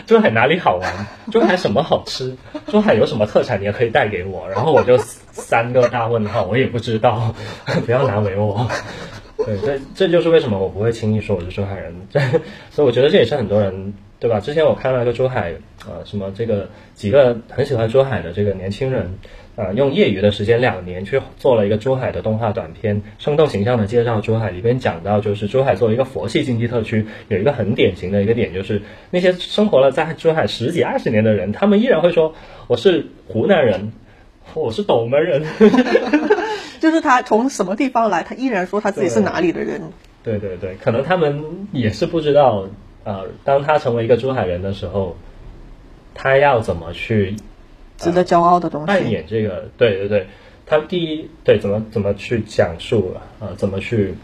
[0.07, 1.07] 珠海哪里好玩？
[1.31, 2.37] 珠海什么好吃？
[2.67, 4.49] 珠海有什么特产你也可以带给我？
[4.49, 7.35] 然后我就三个大问号，我也不知道，
[7.87, 8.69] 不要难为我。
[9.37, 11.95] 对，这这就是为什么我不会轻易说我是珠海人。
[12.71, 14.39] 所以我觉得这也是很多人对吧？
[14.39, 15.55] 之前我看到一个珠海，
[15.87, 19.19] 呃，什么这个几个很喜欢珠海的这个年轻人，
[19.57, 24.51] 呃，用业余的时间两年去做了一个珠海的动画短片，生动形象的介绍珠海。
[24.51, 32.35] 里边讲到，就是珠海作为一个佛系经济特区，有一个很典型的一个点，就是那些生活了在珠海十几二十年的人，他们依然会说
[32.67, 33.93] 我是湖南人，
[34.53, 35.43] 我是斗门人。
[36.81, 39.81] 就是他从什么地方来，他依然说他自己是哪里的人。
[40.23, 42.67] 对对对，可能他们也是不知道，
[43.05, 45.17] 呃，当他成为一个珠海人的时候，
[46.15, 47.35] 他要怎么去
[47.97, 49.11] 值得骄傲的东西扮。
[49.11, 49.69] 演这个？
[49.79, 50.27] 对对对，
[50.67, 54.15] 他第一对怎么怎么去讲述呃，怎么去，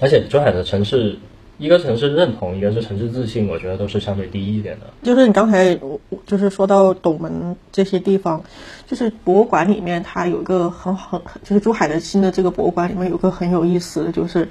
[0.00, 1.16] 而且珠海的城市，
[1.58, 4.86] 一个城市认同，一个是城市自信，我觉得都是相对低一点的。
[5.02, 5.78] 就是你刚才
[6.26, 8.42] 就是说到斗门这些地方，
[8.86, 14.48] 就是博物馆里面它有一个很很就是珠海的新的这个博物馆里面有个很有意思的，就是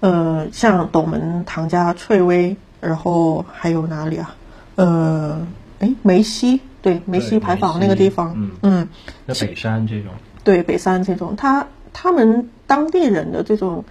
[0.00, 4.34] 呃像斗门唐家翠微，然后还有哪里啊？
[4.74, 5.46] 呃，
[5.78, 8.50] 哎梅西对梅西牌坊那个地方，嗯。
[8.62, 8.88] 嗯。
[9.24, 13.84] 那北山这种，对北山这种，他他们当地人的这种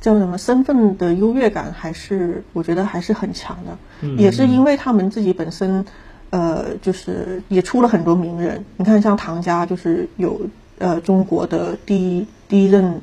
[0.00, 3.78] 叫什么身份的优越感，还是我觉得还是很强的。
[4.00, 4.18] 嗯。
[4.18, 5.84] 也是因为他们自己本身，
[6.30, 8.64] 呃，就是也出了很多名人。
[8.76, 10.40] 你看，像唐家就是有
[10.78, 13.00] 呃中国的第一第一任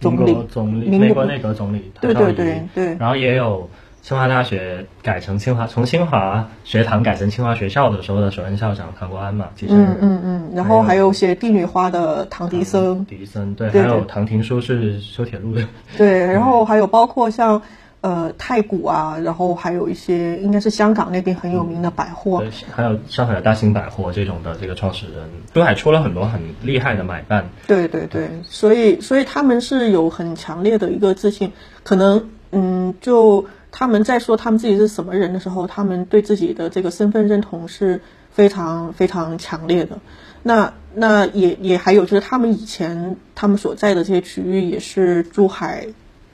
[0.00, 0.36] 总理。
[0.50, 2.96] 总理，民美国内阁总理，对对对对。
[2.96, 3.70] 然后也有
[4.06, 9.74] 清华大学改成清华，从清华学堂改成清华学校的时候的首任校长唐国安嘛，其实。
[9.74, 15.66] 嗯嗯嗯，然后还有写帝女花的唐迪森，迪森对，对还有唐廷枢是修铁路的，
[15.96, 17.60] 对，然后还有包括像
[18.00, 31.50] 呃太古啊，然后还有一些应该是香港那边很有名的百货，对，还有上海的大兴百货这种的这个创始人，珠海出了很多很厉害的买办，对对对，所以所以他们是有很强烈的一个自信，
[31.82, 33.44] 可能嗯，就
[33.78, 39.98] 他们在说他们自己是什么人的时候，他们对自己的这个身份认同是非常非常强烈的。
[40.42, 45.88] 那那也也还有就是他们以前他们所在的这些区域也是珠海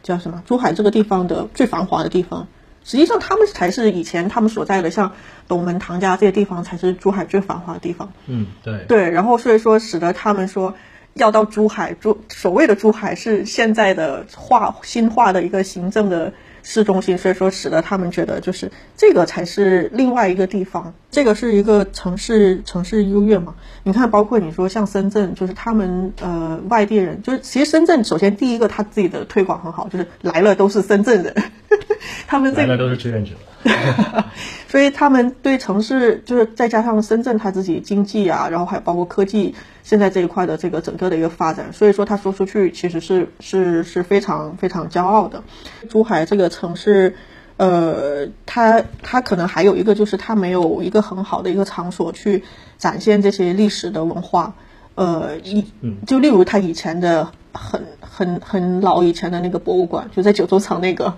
[0.04, 0.40] 叫什么？
[0.46, 2.46] 珠海这个地方的最繁华的地方。
[2.84, 5.10] 实际上，他们才是以前他们所在的，像
[5.48, 8.12] 斗门、唐家这些地方，才是珠海最繁华的地方。
[8.28, 10.76] 嗯，对，对，然后所以说使得他们说
[11.14, 23.54] 要到珠海，珠所谓的珠海是现在的划新划的一个行政的市中心，所以说使得他们觉得就是这个才是另外一个地方，这个是一个城市城市优越嘛。
[23.82, 31.34] 你看，包括你说像深圳，就是他们呃外地人，就是其实深圳首先第一个他自己的推广很好，就是来了都是深圳人，
[32.26, 33.32] 他们这个都是志愿者，
[34.68, 45.42] 所以他们对城市，就是再加上深圳他自己经济啊，然后还有包括科技现在这一块的这个整个的一个发展，所以说他说出去其实是是是非常非常骄傲的。
[45.88, 47.14] 珠海这个城市，
[47.56, 52.42] 呃，它它可能还有一个就是它没有一个很好的一个场所去
[52.78, 54.54] 展现这些历史的文化，
[54.94, 55.64] 呃，一
[56.06, 61.14] 就例如它以前的很很很老以前的那个博物馆，就在九州城那个，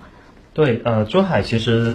[0.55, 1.93] 对，呃，珠海其实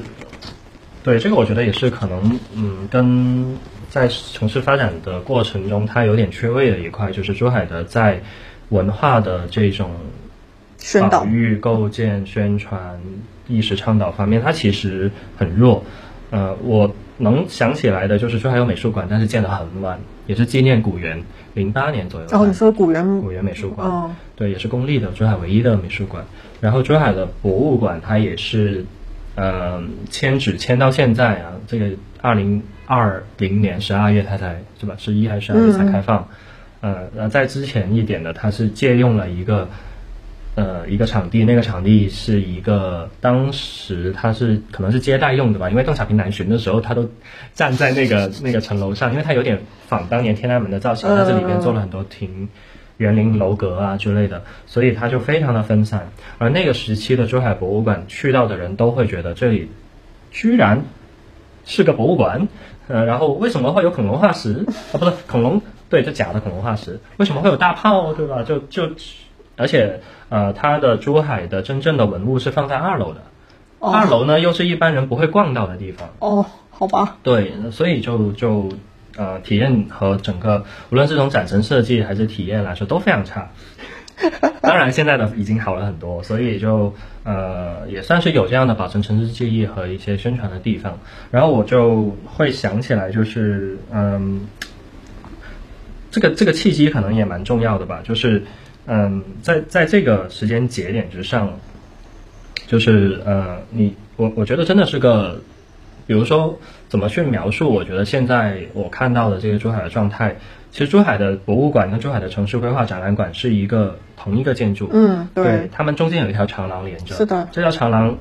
[1.02, 3.56] 对，这个我觉得也是可能，嗯，跟
[3.88, 8.20] 在城市发展的过程中，它有点缺位的一块，就是珠海的在
[8.68, 9.90] 文化的这种
[10.76, 13.00] 宣导保育、构建、宣传、
[13.48, 15.82] 意识倡导方面，它其实很弱。
[16.30, 21.22] 呃，我能想起来的就是珠海有美术馆，但是建得很晚，也是纪念古园，
[21.54, 22.26] 零八年左右。
[22.30, 26.26] 然后你说古园古园美术馆，哦对，也是公立的，珠海唯一的美术馆。
[26.60, 28.84] 然后珠海的博物馆，它也是，
[29.34, 31.86] 呃，迁址迁到现在啊，这个
[32.20, 36.28] 二零二零年十二月它才是吧，十一还是十二月才开放。
[36.80, 39.68] 呃，那在之前一点的，它是借用了一个。
[40.56, 47.08] 呃，一个场地，那个场地是一个，当时它是可能是接待用的吧，因为邓小平南巡的时候，他都
[47.54, 52.48] 站在那个那个城楼上，因为它有点仿当年天安门的造型，但是里面做了很多亭、
[53.00, 56.10] 园林楼阁啊之类的，所以它就非常的分散。
[56.36, 59.70] 而那个时期的珠海博物馆去到的人都会觉得这里
[60.30, 60.82] 居然
[61.64, 62.46] 是个博物馆，
[62.88, 64.98] 呃，然后为什么会有恐龙化石 啊？
[64.98, 68.42] 不是恐龙，对，这假的恐龙化石，为什么会有大炮，对吧？
[68.42, 68.90] 就就。
[69.56, 73.20] 而且，呃，它的珠海的真正的文物是放在二楼的，
[73.78, 76.08] 哦二楼呢又是一般人不会逛到的地方。
[76.18, 78.70] 哦，好吧，对，所以就就
[79.16, 83.50] 呃，体验和整个无论是从展陈设计还是体验来说都非常差。
[84.62, 86.94] 当然，现在的已经好了很多，所以就
[87.24, 90.98] 呃也算是有这样的保存城市记忆和一些宣传的地方。
[91.30, 94.46] 然后我就会想起来，就是嗯，
[96.10, 98.42] 这个这个契机可能也蛮重要的吧，就是。
[98.86, 101.52] 嗯，在在这个时间节点之上，
[102.66, 105.40] 就是呃，你我我觉得真的是个，
[106.10, 107.72] 比如说怎么去描述？
[107.72, 110.34] 我觉得现在我看到的这个珠海的状态，
[110.72, 118.18] 其实珠海的博物馆跟珠海的城市规划展览馆是一个同一个建筑，嗯，对，他们中间有一条长廊连着，是的，这条长廊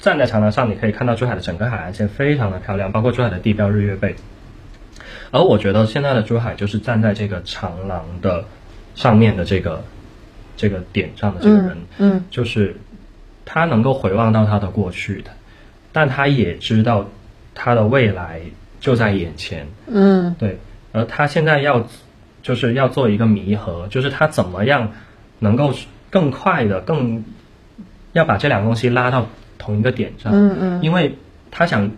[0.00, 4.16] 站在长廊上，你可以看到珠海的整个海岸线非常的漂亮，包括珠海的地标日月贝。
[5.30, 8.44] 而我觉得现在的珠海就是站在这个长廊的。
[8.96, 9.82] 上面的这个
[10.56, 12.76] 这个点上的这个人，嗯，嗯就是
[13.44, 15.32] 他能够回望到他的过去的，
[15.94, 17.08] 但他也知道
[17.54, 18.42] 他的未来
[18.80, 20.58] 就在眼前，嗯，对，
[20.92, 21.86] 而他现在要
[22.42, 24.92] 就是要做一个弥合，就是他怎么样
[25.38, 25.72] 能够
[26.10, 27.24] 更快的更
[28.12, 29.26] 要把这两个东西拉到
[29.56, 31.16] 同一个点上，嗯嗯，因为
[31.50, 31.90] 他想。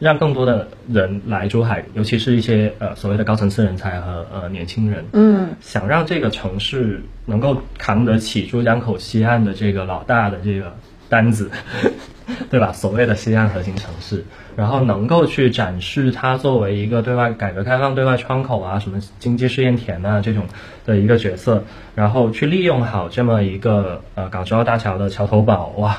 [0.00, 10.74] 让更多的人来珠海，尤其是一些呃所谓的高层次人才和呃年轻人，嗯，想让这个城市能够扛得起珠江口西岸的这个老大的这个
[11.10, 11.50] 单子，
[12.48, 12.72] 对吧？
[12.72, 14.24] 所谓的西岸核心城市，
[14.56, 20.46] 然后能够去展示它作为一个对外改革开放对外窗口啊，什么经济试验田啊这种
[20.86, 21.62] 的一个角色，
[21.94, 25.98] 然后去利用好这么一个呃港珠澳大桥的桥头堡， 哇，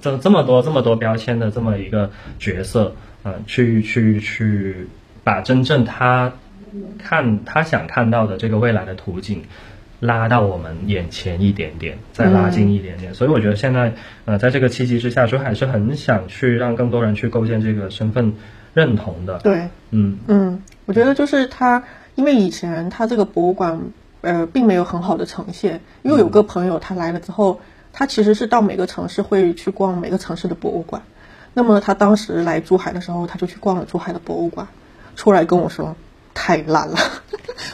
[0.00, 2.96] 这这么多这么多标签的这么一个角色。
[3.22, 4.88] 嗯，去去去，
[5.22, 6.32] 把真正他
[6.98, 9.42] 看他想看到的这个未来的图景
[10.00, 13.14] 拉到我们眼前一点点，再拉近一点点。
[13.14, 18.34] 所以我觉得现在，呃，在这个契机之下，说还是很想去让更多人去构建这个身份
[18.74, 19.38] 认同的。
[19.38, 21.84] 对，嗯嗯，我觉得就是他，
[22.14, 23.80] 因为以前他这个博物馆，
[24.22, 25.80] 呃，并没有很好的呈现。
[26.02, 27.60] 因为有个朋友他来了之后，
[27.92, 31.02] 他其实是到每个城市会去逛每个城市的博物馆。
[31.52, 34.68] 那么他当时来珠海的时候，他就去逛了珠海的博物馆，
[35.16, 35.96] 出来跟我说
[36.42, 36.96] 太烂了，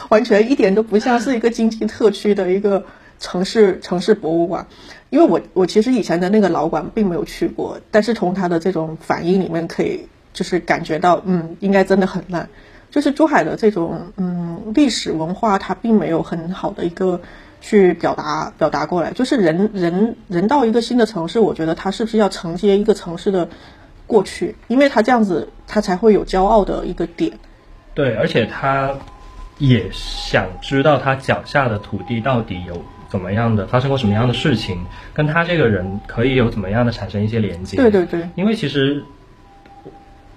[0.09, 2.83] 完全一点都不像是一个经济特区的一个
[3.17, 4.67] 城市城市博物馆。
[5.09, 12.49] 因为我我其实以前的那个老馆并没有去过，但是从他的这种反应里面可以就是感觉到，嗯，应该真的很烂。
[12.91, 17.21] 就是珠海的这种嗯历史文化，它并没有很好的一个。
[17.59, 23.49] 去表达表达过来，就是人人人到一个新的城市，我觉得他是不是要承接一个城市的
[24.05, 27.33] 过去，因为他这样子他才会有骄傲的一个点。
[27.97, 28.93] 对，而且他
[29.57, 37.77] 也想知道他脚下的土地到底有怎么样的发生过什么样的事情，跟他这个人可以有怎么样的产生一些连接。
[37.77, 39.03] 对对对，因为其实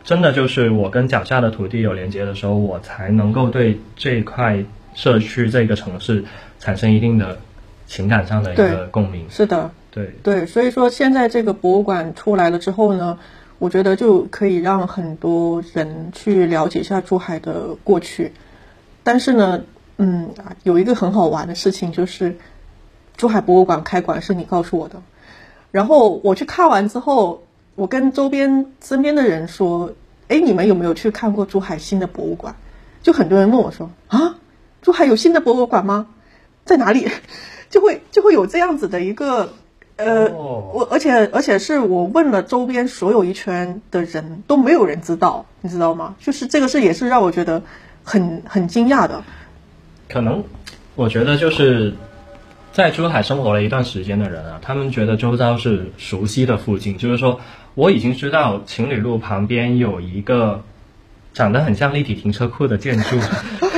[0.03, 6.25] 真的就是我跟脚下的土地有连接的时候，我才能够对这块社区这个城市。
[6.63, 7.39] 产生一定的
[7.87, 13.19] 情感上的一个共鸣，是的，对对，所以说现在这个博物馆出来了之后呢，
[13.61, 18.33] 我觉得就可以让很多人去了解一下珠海的过去。
[19.05, 19.63] 但是呢，
[19.99, 20.31] 嗯，
[20.63, 22.37] 有一个很好玩的事情就是，
[23.17, 25.03] 珠海博物馆开馆是你告诉我的，
[25.71, 27.43] 然后我去看完之后，
[27.75, 29.93] 我跟周边身边的人说，
[30.29, 32.57] 哎，你们有没有去看过珠海新的博物馆？
[33.03, 34.37] 就很多人问我说，啊，
[34.81, 36.07] 珠海有新的博物馆吗？
[36.65, 37.09] 在哪里，
[37.69, 39.53] 就会就会有这样子的一个
[40.01, 46.15] 呃，哦我而且而且是我问了周边所有一圈的人都没有人知道，你知道吗？
[46.19, 47.63] 就是这个事也是让我觉得
[48.03, 49.23] 很很惊讶的。
[50.09, 50.43] 可能
[50.95, 51.95] 我觉得就是
[52.73, 57.41] 在珠海生活了一段时间的人啊，他们觉得周遭是熟悉的附近，就是说
[57.75, 60.63] 我已经知道情侣路旁边有一个
[61.33, 63.17] 长得很像立体停车库的建筑，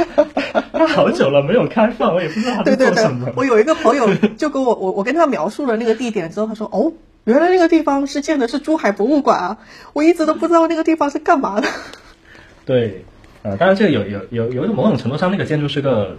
[0.73, 6.93] 它好久了没有开放，我也不知道它对对对在做什么。，我有一个朋友就跟我我我跟他描述了那个地点之后，他说哦，
[7.25, 9.59] 原来那个地方是建的是珠海博物馆啊，
[9.93, 11.69] 我一直都不知道那个地方是干嘛的。
[12.65, 13.05] 对，
[13.43, 16.17] 呃，当然这个有有有有某种程度上，那个建筑是个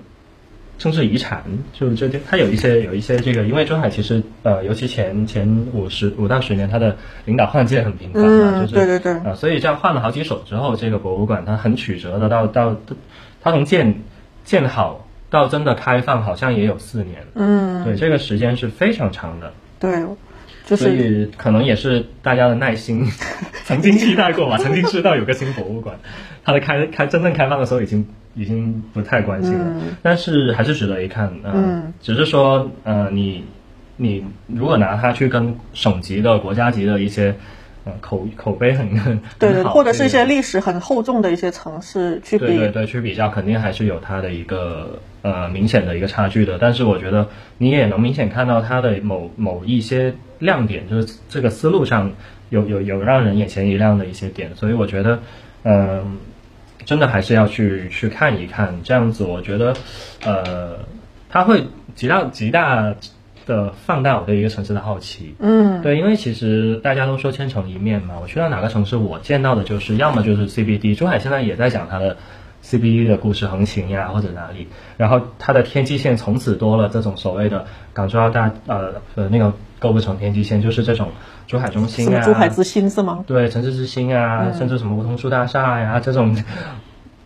[0.83, 9.13] 政治遗产，就就就它有一些有一些这个，因为珠海其实呃，尤其前前五十五到十年，它的领导换届很频繁嘛，嗯就是对对对。
[9.23, 12.75] 呃，所以这样换了好几手之后，这个博物馆它很曲折的到到
[13.41, 14.01] 它从建
[14.43, 19.53] 建好到真的开放，好像也有四年，嗯，对，这个时间是非常长的。
[19.79, 20.05] 对，
[20.65, 23.05] 就所以可能也是大家的耐心，
[23.63, 25.95] 曾经期待过吧，曾经知道有个新博物馆，
[26.43, 28.05] 它的开开真正开放的时候已经
[28.35, 31.27] 已经不太关心了，嗯但是还是值得一看。
[31.43, 33.43] 呃、嗯只是说呃，你
[33.97, 37.35] 你如果拿它去跟省级的、国家级的一些
[37.85, 38.89] 呃口口碑很
[39.39, 46.57] 对对，或者是一些历史很厚重的一些城市去比，对对对，去比较肯定还是有它的一个呃明显的一个差距的。
[46.57, 47.27] 但是我觉得
[47.57, 52.11] 你也能明显看到它的某某一些亮点，就是这个思路上
[52.49, 54.55] 有有有让人眼前一亮的一些点。
[54.55, 55.19] 所以我觉得，
[55.63, 56.17] 嗯、
[56.85, 59.73] 真的还是要去去看一看，这样子我觉得，
[60.25, 60.77] 呃，
[61.29, 61.65] 它会
[61.95, 62.93] 极大极大
[63.45, 65.35] 的放大我对一个城市的好奇。
[65.39, 72.15] 嗯，对，因为其实大家都说千城一面嘛，我去到哪个城市，我见到的就是要么就是 CBD，珠海现在也在讲它的
[72.77, 74.67] CBD 的故事横行呀，或者哪里，
[74.97, 81.09] 然后它的天际线从此多了这种所谓的港珠澳大呃呃那个购物城天际线，就是这种
[81.45, 83.23] 珠海中心啊， 珠海之星是吗？
[83.27, 86.35] 对，城市之星啊，嗯甚至什么梧桐树大厦呀，这种，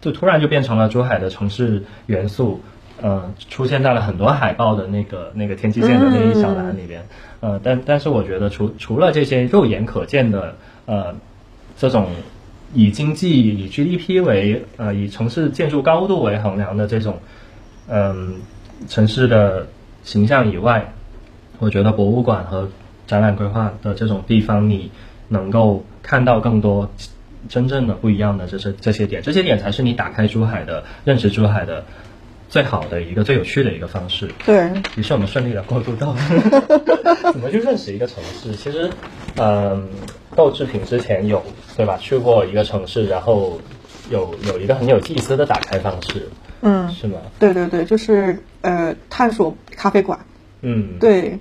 [0.01, 2.61] 就突然就变成了珠海的城市元素，
[3.01, 7.05] 呃，出现在了很多海报的那个那个天际线的那一小栏里边，
[7.39, 11.15] 呃，但但是我觉得除除了这些肉眼可见的，呃，
[11.77, 12.07] 这种
[12.74, 17.20] 以经济以 GDP 为呃以城市建筑高度为衡量的这种，
[17.88, 18.41] 嗯、
[18.88, 19.68] 城市的
[20.03, 20.93] 形象以外，
[21.59, 22.70] 我觉得博物馆和
[23.07, 24.91] 展览规划的这种地方，你
[25.30, 26.91] 能够看到更多
[27.49, 31.86] 真正的不一样的这些这些点，这些点才是你打开珠海的、认识珠海的
[32.49, 34.29] 最好的一个、最有趣的一个方式。
[34.45, 36.15] 对，于是我们顺利的过渡到
[37.33, 38.53] 怎么去认识一个城市。
[38.55, 38.89] 其实，
[39.35, 39.87] 嗯，
[40.35, 41.43] 豆制品之前有
[41.75, 41.97] 对吧？
[41.97, 43.59] 去过一个城市，然后
[44.09, 46.29] 有有一个很有意思的打开方式，
[46.61, 47.17] 嗯，是吗？
[47.37, 50.19] 对对对，就是呃，探索咖啡馆。
[50.61, 51.39] 嗯，对，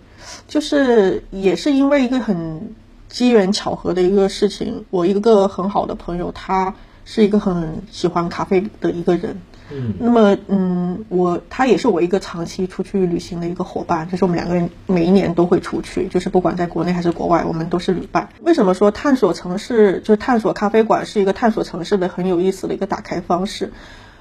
[0.48, 2.74] 就是也是因为一个很
[3.08, 9.40] 机缘巧合的一个事情，我一个很好的朋友，他是一个很喜欢咖啡的一个人。
[9.72, 18.28] 嗯那么，嗯，我他也是我一个长期出去旅行的一个伙伴，就是我们两个人每一年都会出去，就是不管在国内还是国外，我们都是旅伴。
[18.42, 23.72] 为什么说探索城市，就是探索咖啡馆是一个探索城市的很有意思的一个打开方式？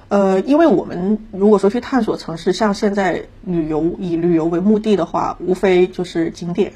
[0.07, 6.73] 呃，因为我们如果说去探索城市，像现在旅游以旅游为目的的话，无非就是景点，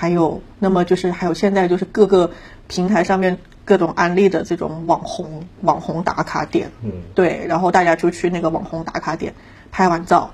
[0.00, 2.30] 还有那么就是还有现在就是各个
[2.68, 3.36] 平台上面
[3.66, 6.90] 各种安利的这种网红网红打卡点，嗯。
[7.14, 9.34] 对，然后大家就去那个网红打卡点
[9.70, 10.30] 拍完照，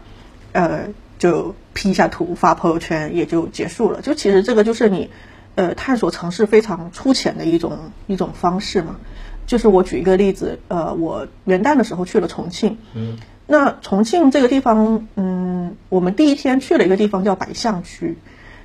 [0.52, 0.86] 呃，
[1.18, 4.00] 就 P 一下图发朋友圈也就结束了。
[4.02, 5.10] 就其实这个就是你，
[5.56, 8.94] 呃，探索城市非常粗浅的一种一种方式嘛。
[9.48, 13.18] 就是我举一个例子，呃，我元旦的时候去了重庆，嗯。
[13.48, 18.16] 那重庆这个地方，嗯，我们第一天去了一个地方叫百象区，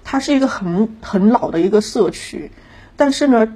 [0.04, 2.52] 它是一个很很老的一个社区，
[2.96, 3.48] 但是呢，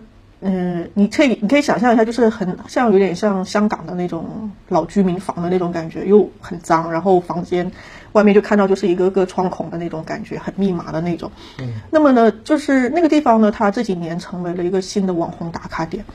[0.42, 7.72] 嗯，你可以你可以想象一下，就是很像有点像香港的那种老居民房的那种感觉，又很脏，然后房间
[8.14, 11.32] 外面就看到就是一个个窗孔的那种感觉，很密码的那种。
[11.60, 16.06] 嗯那么呢，就是那个地方呢，它这几年成为了一个新的网红打卡点。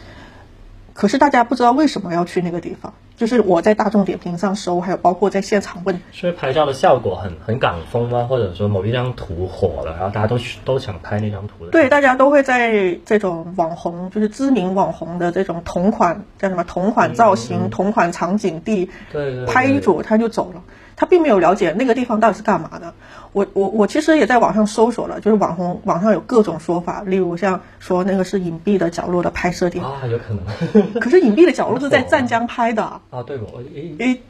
[1.01, 8.27] 可是大家不知道为什么要去那个地方，就是我在大众点评上搜，还有包括在现场问，所以拍照的效果很很港风吗？
[8.29, 11.71] 或者说某一张图火了，然后大家都去都想拍那张图的？
[11.71, 20.63] 对，大家都会在这种网红，就是知名网红的这种同款叫什么同款造型、同款场景地对对对拍一组他就走了，
[21.01, 22.93] 他并没有了解那个地方到底是干嘛的。
[23.33, 30.93] 我我我其实也在网上搜索了，就是网红网上有各种说法，例如像说那个是隐蔽的角落的拍摄地，啊，有可能。
[31.01, 32.83] 可是隐蔽的角落是在 湛江拍的。
[32.83, 34.21] 啊，对，我诶诶，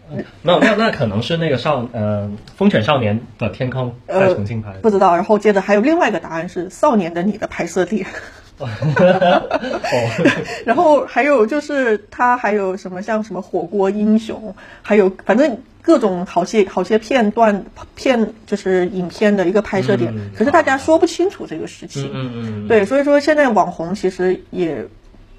[0.42, 4.78] 没有，那那可能是那个少呃《风犬少年的天空》在重庆拍的。
[4.78, 5.16] 不知道。
[5.16, 8.06] 然后接着还有另外一个答案是《少年的你》的拍摄地。
[8.60, 8.68] 哦，
[10.64, 22.10] 然后还有就是他还有什么像什么火锅英雄，还有反正各种好些好些片段片就是影片的一个拍摄点，嗯可是大家说不清楚这个事情。
[22.12, 24.86] 嗯嗯嗯，对，所以说现在网红其实也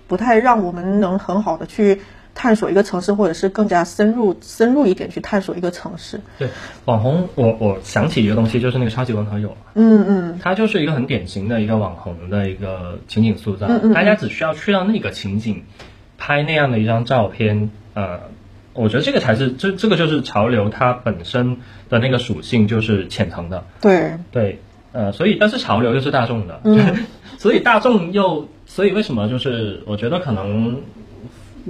[0.08, 2.02] 不太让我们能很好的去
[2.34, 6.20] 探索一个城市，或者是更加深入深入一点去探索一个城市。
[6.40, 6.50] 对，
[6.86, 10.40] 网红，我我想起一个东西，就是那个超级文和友，嗯嗯。
[10.42, 15.64] 它就是一个很典型的一个网红的一个情景塑造，嗯嗯大家只需要去到那个情景，
[16.18, 18.22] 拍那样的一张照片，呃，
[18.74, 21.58] 我觉得这个才是这这个就是潮流它本身
[21.90, 24.60] 的那个属性，就是浅层的，对，对，
[24.92, 27.06] 呃，所以但是潮流又是大众的，嗯。
[27.38, 30.82] 所以大众又，所以为什么就是我觉得可能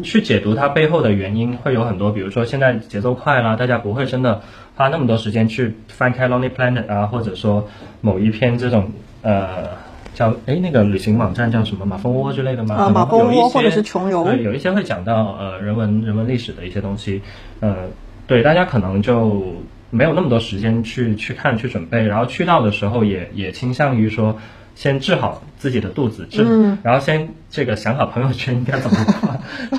[0.03, 4.41] 去解读它背后的原因会有很多，比如说现在节奏快啦，大家不会真的
[4.75, 7.67] 花那么多时间去翻开 Lonely Planet 啊，或者说
[8.01, 9.81] 某一篇这种呃。
[10.13, 12.75] 叫哎，那个旅行网站叫什么马蜂窝之类的吗？
[12.75, 17.21] 啊马蜂窝有一些或者是穷游对，有一些会讲到呃人文人文历史的一些东西，
[17.61, 17.73] 呃，
[18.27, 19.41] 对，大家可能就
[19.89, 24.37] 没有那么多时间去去看去准备，然后去到的时候也也倾向于说
[24.75, 29.39] 先治好自己的肚子，治，嗯然后先这个想好朋友圈应该怎么发，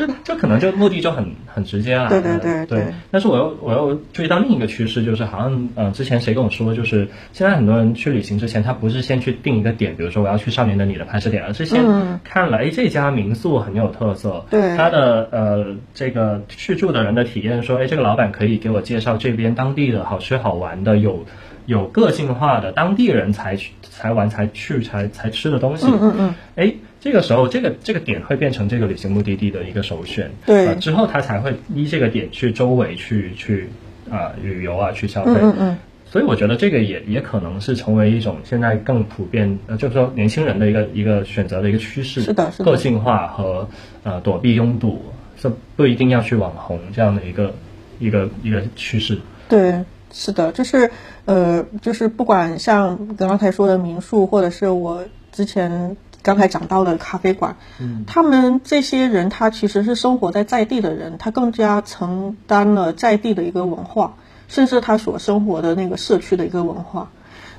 [0.52, 2.08] 能就目的就很很直接了。
[2.08, 2.84] 对对对呃对。
[3.10, 12.20] 但是我又我又注意到另一个趋势，就是好像呃之前谁跟我说，就是现在很多人去旅行之前，他不是先去定一个点，比如说我要去少年的你的拍摄点，而是先嗯。
[12.22, 14.76] 看了哎这家民宿很有特色，对。
[14.76, 21.24] 它的呃这个去住的人的体验，说哎这个老板可以给我介绍这边当地的好吃好玩的有。
[21.64, 30.68] 有个性化的当地人才去才玩才去才才吃的东西，嗯嗯嗯，哎，这个时候这个这个点会变成这个旅行目的地的一个首选，对。
[30.68, 33.68] 呃之后他才会依这个点去周围去去
[34.08, 42.64] 啊、旅游啊去消费，嗯嗯嗯，所以我觉得这个也也可能是成为一种现在更普遍，呃，就是说年轻人的一个一个选择的一个趋势，是的是的。
[42.64, 43.68] 个性化和
[44.04, 45.02] 呃躲避拥堵，
[45.40, 47.54] 这不一定要去网红这样的一个
[47.98, 49.18] 一个一个趋势。
[49.48, 49.82] 对，
[50.12, 50.90] 是的，就是
[51.24, 64.14] 呃，就是不管像刚才说的民宿，或者是我之前刚才讲到的咖啡馆，嗯，他们这些人他其实是生活在在地的人，他更加承担了在地的一个文化，
[64.48, 67.10] 甚至他所生活的那个社区的一个文化。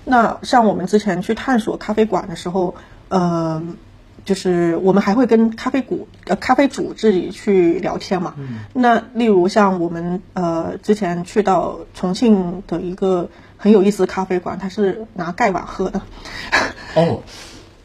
[0.06, 2.76] 那像我们之前去探索咖啡馆的时候，
[3.10, 3.62] 呃，
[4.26, 8.36] 就是我们还会跟咖啡股呃咖啡主自己去聊天嘛。
[8.74, 16.02] 那例如像我们呃之前去到重庆的一个很有意思的咖啡馆，它是拿盖碗喝的。
[16.96, 17.24] 哦，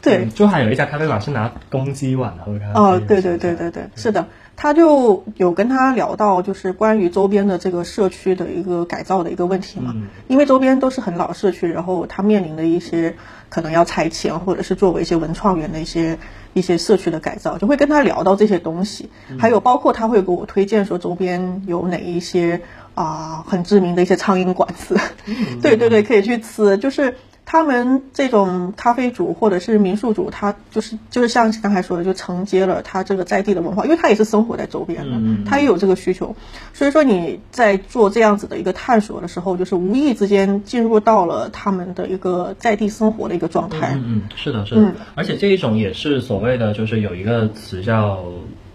[0.01, 2.79] 对嗯就还有一家咖啡馆是拿公鸡碗喝咖啡。
[2.79, 9.91] 哦，对对对对对，是的，他就有跟他聊到，就是关于周边的这个社区的一个改造的一个问题嘛。
[9.95, 13.15] 嗯因为周边都是很老社区，然后他面临的一些
[13.49, 16.17] 可能要拆迁，或者是作为一些文创园的一些
[16.53, 19.09] 一些社区的改造，就会跟他聊到这些东西。
[19.37, 22.61] 还有包括他会给我推荐说周边有哪一些
[22.95, 24.97] 啊、很知名的一些苍蝇馆子，
[25.61, 27.15] 对对对，可以去吃，就是。
[27.51, 36.35] 他们这种咖啡主或者是民宿主，他就是就是像刚才说的，就承接了他这个在地的文化，因为他也是生活在周边的，他也有这个需求。
[36.75, 43.95] 所以说你在做这样子的一个探索的时候，就是无意之间进入到了他们的一个在地生活的一个状态。
[43.95, 48.25] 嗯嗯，是的，是的，嗯而且这一种也是所谓的，就是有一个词叫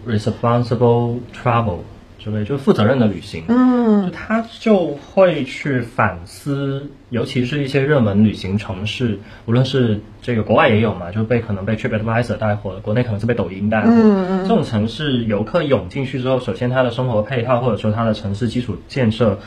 [0.04, 1.78] responsible travel，
[2.24, 3.44] 之类，就负责任的旅行。
[3.48, 13.88] 嗯就他就会去反思，尤其是一些热门旅行城市，无论是这个国外也有嘛，就被可能被 TripAdvisor 带火，国内可能是被抖音带火。
[13.88, 19.38] 嗯嗯这种城市游客涌进去之后，首先他的生活配套或者说他的城市基础建设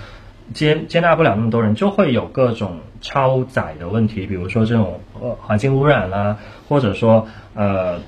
[0.53, 7.99] 接接纳不了那么多人，就会有各种超载的问题，比如说这种呃环境污染啦、或者说呃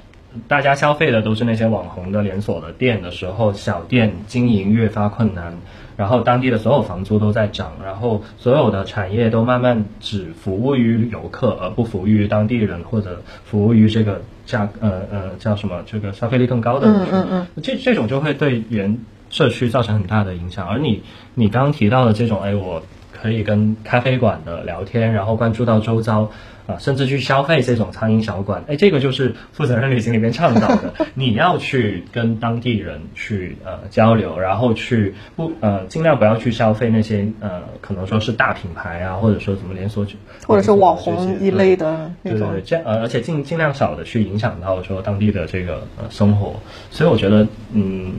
[0.48, 5.58] 大家消费的都是那些网红的连锁的店的时候，小店经营越发困难，
[5.98, 17.14] 然后当地的所有房租都在涨，然后所有的产业都慢慢只服务于游客，而不服务于当地人或者服务于这个价呃呃叫什么这个消费力更高的人群。
[17.14, 19.00] 嗯嗯这这种就会对原
[19.32, 20.68] 社区造成很大的影响。
[20.68, 21.02] 而你
[21.34, 26.30] 你刚刚提到的这种，哎，我可以跟咖啡馆的聊天，然后关注到周遭。
[26.70, 30.94] 啊，甚至去消费这种苍蝇小馆，哎，这个就是负责任旅行里面倡导的。
[31.16, 40.14] 你要去跟当地人去呃交流，然后去不呃尽量不要去消费那些呃可能说是大品牌啊，或者说什么连锁酒，
[40.46, 46.60] 或者是网红一类的对对对，这样呃而且尽尽量少的去影响到说当地的这个呃生活。
[46.92, 48.14] 所以我觉得嗯，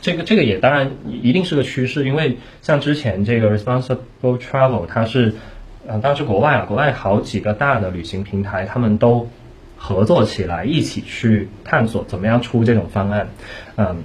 [0.00, 5.34] 这个这个也当然一定是个趋势，因为像之前这个 responsible travel 它是。
[5.86, 9.28] 嗯，当时国外啊，国外好几个大的旅行平台，他们都
[9.76, 13.28] 合作起来，一起去探索怎么样出这种方案。
[13.76, 13.98] 嗯，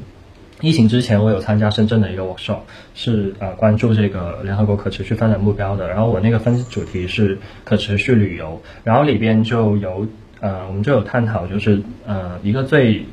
[0.59, 2.59] 疫情之前我有参加深圳的一个 workshop，
[2.95, 5.87] 是呃关注这个联合国可持续发展目标的。
[5.87, 10.05] 然后我那个分主题是可持续旅游，然后里边就有
[10.41, 13.05] 呃我们就有探讨，就是呃一个最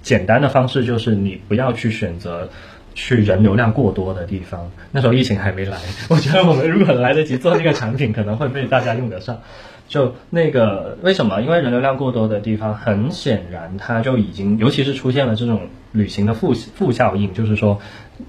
[0.00, 2.48] 简单的方式，就是你不要去选择。
[2.96, 5.76] 去人流量过多的地方，那时候疫情还没来，
[6.08, 9.38] 我觉得我们如果来得及做那个产品，可能会被大家用得上。
[9.86, 11.42] 就那个 为什么？
[11.42, 17.78] 因为人流量过多的地方，很显然它就已经，尤其是出现了这种旅行的负负效应，就是说，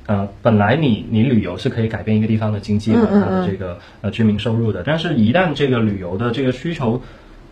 [0.06, 7.02] 呃，本来你你旅游是可以改变一个地方的经济和它的这个呃居民收入的，但是一旦这个旅游的这个需求，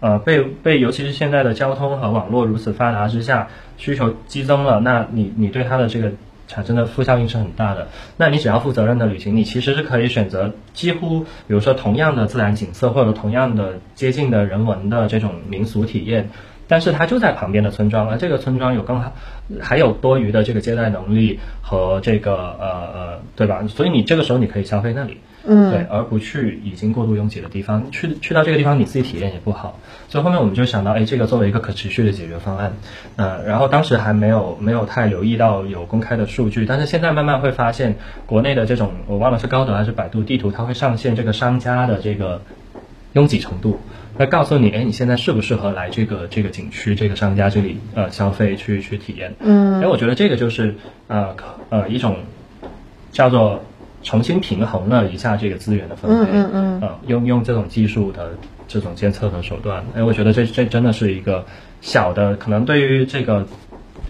[0.01, 3.47] 呃，被被尤其是现在的交通和网络如此发达之下，
[3.77, 6.11] 需求激增了，那你你对它的这个。
[6.47, 7.87] 产生的负效应是很大的。
[8.17, 16.29] 那你只要负责任的旅行，你其实是可以选择几乎，比如说同样的自然景色，或者同样的接近的人文的这种民俗体验，
[16.67, 19.13] 但是它就在旁边的村庄，而这个村庄有更好，
[19.61, 23.65] 还有多余的这个接待能力和这个呃呃，对吧？
[23.67, 25.19] 所以你这个时候你可以消费那里。
[25.47, 29.79] 嗯，对，而不去已经过度拥挤的地方，去去到这个地方，你自己体验也不好。
[30.09, 32.73] 所以后面我们就想到，哎，这个作为一个可持续的解决方案，
[33.15, 42.41] 呃，然后当时还没有没有太留意到有公开的数据，但是现在慢慢会发现，国内的这种我忘了是高德还是百度地图，它会上线这个商家的这个
[43.13, 43.79] 拥挤程度，
[44.17, 49.35] 来告诉你，哎，你现在适不适合来这个这个景区这个商家这里呃消费去去体验。
[49.39, 50.75] 嗯，哎，我觉得这个就是
[51.07, 51.35] 呃
[51.69, 52.17] 呃一种
[53.11, 53.63] 叫做。
[54.05, 58.31] 重新平衡了一下这个资源的分配，嗯嗯嗯，用用这种技术的
[58.67, 61.43] 这种监测和手段，哎，我觉得这这真的是一个
[61.81, 63.47] 小的，可能对于这个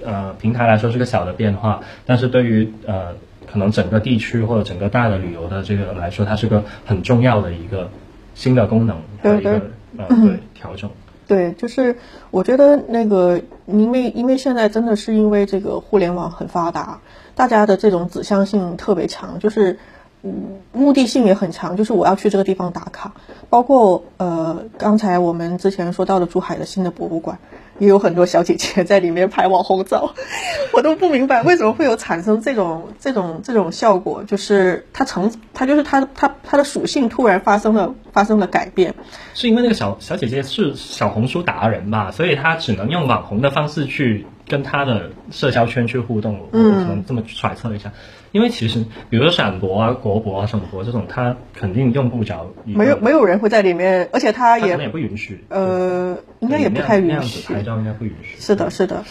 [0.04, 3.14] 呃平台来说是个小的变化，但是对于呃
[3.50, 7.90] 可能整个地区或者整个大的旅游的这个来说，它是个很重要的一个
[8.34, 9.62] 新的功能和一个
[9.98, 10.90] 呃对调整。
[11.28, 11.96] 对，就是
[12.30, 17.02] 我觉得那个，因为因为现在真的是因为这个互联网很发达，
[17.34, 19.78] 大家的这种指向性特别强，就是
[20.26, 23.14] 嗯，目的性也很强，就是我要去这个地方打卡。
[23.50, 27.38] 包括呃，刚才我们之前说到的珠海的新的博物馆。
[27.78, 30.14] 也有很多小姐姐在里面拍网红照，
[30.72, 38.96] 我都不明白为什么会有产生这种这种这种效果，就是它成它就是它它它的属性突然发生了发生了改变，
[39.34, 47.92] 是因为那个小小姐姐是小红书达人吧，所以她只能用网红的方式去跟她的社交圈去互动，我可能这么揣测一下。
[48.36, 52.48] 因为其实，比如说闪博啊、国博啊、省博这种，他肯定用不着。
[52.66, 55.46] 没有没有人会在里面，而且他也也不允许。
[55.48, 57.54] 呃，应该也不太允许。
[57.54, 58.36] 拍照应该不允许。
[58.38, 59.06] 是的，是的，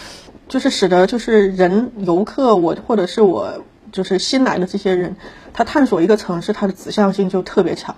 [0.46, 5.16] 就是使得就是人游客我或者是我就是新来的这些人，
[5.54, 7.96] 他探索一个城市，他的指向性就特别强。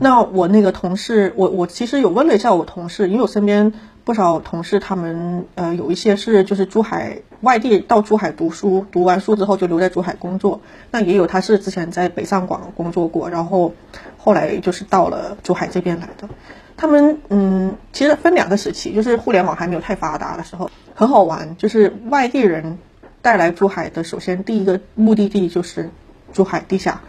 [0.00, 3.72] 那我那个同事，我我其实有问了一下我同事，因为我身边。
[4.06, 10.60] 不少同事，他们呃有一些是就是珠海外地到珠海读书，读完书之后就留在珠海工作。
[10.92, 13.74] 那也有他是之前在北上广工作过，然后
[14.16, 16.28] 后来就是到了珠海这边来的。
[16.76, 21.56] 他们嗯，其实分两个时期，就是互联网还没有太发达的时候，很好玩。
[21.56, 22.78] 就是外地人
[23.22, 25.90] 带来珠海的，首先第一个目的地就是
[26.32, 27.00] 珠海地下。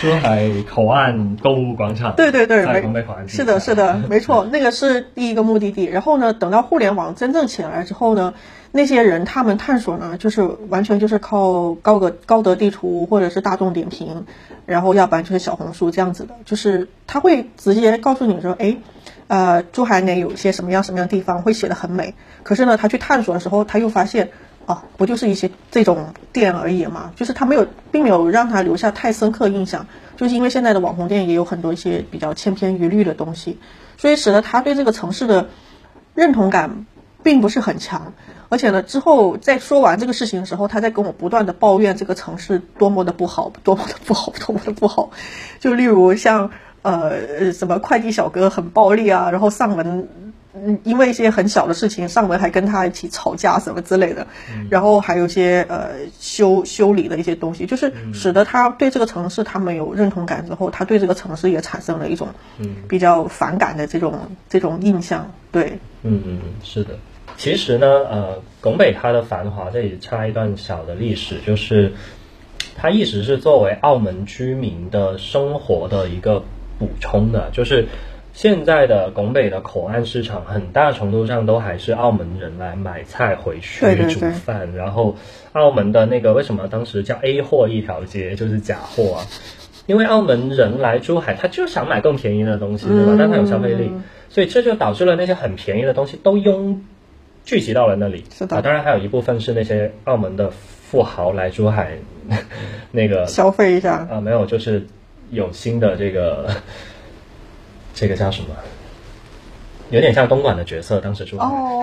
[0.00, 5.84] 珠海口岸购物广场，对对对，没是的，是的，没错， 那个是第一个目的地。
[5.84, 8.32] 然后呢，等到互联网真正起来之后呢，
[8.72, 14.24] 那些人他们探索呢，就是完全就是靠高德高德地图或者是大众点评，
[14.64, 18.78] 然后要不然就是小红书这样子的，就是他会直接告诉你说，哎，
[19.28, 22.14] 呃，珠海哪有一些什么样什么样的地方，会写的很美。
[22.42, 24.30] 可是呢，他去探索的时候，他又发现。
[24.66, 29.84] 哦，不就是一些这种店而已嘛，就是他没有，并没有让他留下太深刻印象，
[30.16, 33.58] 就是因为现在的网红店也有很多一些比较千篇一律的东西，
[33.96, 35.48] 所以使得他对这个城市的
[36.14, 36.86] 认同感
[37.22, 38.12] 并不是很强。
[38.48, 45.10] 而且呢，之后在说完这个事情的时候，他在跟我不断的抱怨这个城市多么的不好，多么的不好， 多么的不好。
[45.58, 46.50] 就例如像
[46.82, 50.08] 呃什么快递小哥很暴力啊，然后上门。
[50.52, 54.26] 嗯，因为一些很小的事情上门还跟他一起吵架什么之类的，
[54.68, 62.26] 然后还有一些呃修修理的一些东西，就是使得他对这个城市他们有认同感之后，他对这个城市也产生了一种
[62.88, 65.32] 比较反感的这种这种印象。
[65.52, 66.98] 对，嗯嗯，是的。
[67.36, 71.92] 其实呢，呃，拱北它的繁华这里插一段小的历史，就是
[72.76, 76.42] 它一直是作为澳门居民的生活的一个
[76.76, 77.86] 补充的，就是。
[78.40, 84.74] 现在的拱北的口岸市场，很大程度上都还是澳门人来买菜回去煮饭。
[84.74, 85.14] 然后，
[85.52, 89.20] 澳门的那个为什么当时叫 A 货一条街，就是假货啊？
[89.84, 93.14] 因为澳门人来珠海，他就想买更便宜的东西，对吧？
[93.18, 93.92] 但他有消费力，
[94.30, 96.82] 所以这就导致了那些很便宜的东西都拥
[97.44, 98.24] 聚集到了那里。
[98.32, 101.98] 是的，当然还有一部分是那些澳门的富豪来珠海
[102.90, 104.86] 那个消费一下啊，没有，就是
[105.28, 106.48] 有新的这个。
[108.00, 108.56] 这个叫什么？
[109.90, 111.82] 有点像东莞的角色，当时出哦，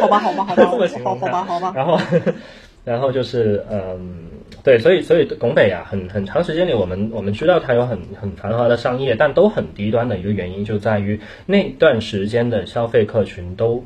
[0.00, 1.72] 好吧，好吧，好吧， 这么形容好吧，好吧。
[1.76, 2.00] 然后，
[2.84, 4.24] 然后就是，嗯，
[4.64, 13.84] 对，所以，所以拱北啊，很很长时间里，我们我们知道它有很很繁华的商业，但都很低端的一个原因，就在于那段时间的消费客群都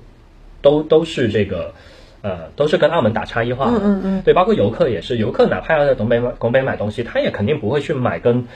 [0.62, 1.74] 都都是这个，
[2.22, 3.76] 呃，都是跟澳门打差异化的。
[3.76, 4.22] 嗯嗯嗯。
[4.22, 8.46] 对，包括游客也是，游客哪怕要在拱北买拱北买东西，他也肯定不会去买跟，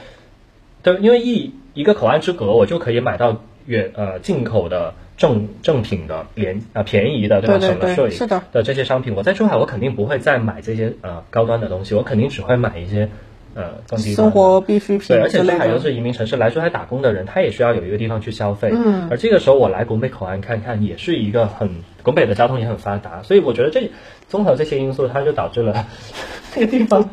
[0.83, 1.53] 对，因为一。
[1.75, 7.61] 一个口岸之隔，我就可以买到远呃进口的正正品的廉啊便宜的对吧？
[7.61, 13.09] 省了税是的的这些商品，我在珠海我肯定不会再买这些呃高端的东西，我肯定只会买一些
[13.55, 15.09] 呃更低生活必需品。
[15.09, 18.71] 对，而且珠海又是移民城市，来珠海打工的人他也需要有一个地方去消费。
[18.73, 19.09] 嗯。
[19.11, 21.71] 而这个时候我来拱北口岸看看，也是一个很
[22.03, 23.91] 拱北的交通也很发达，所以我觉得这
[24.27, 25.87] 综合这些因素，它就导致了
[26.53, 27.11] 这个地方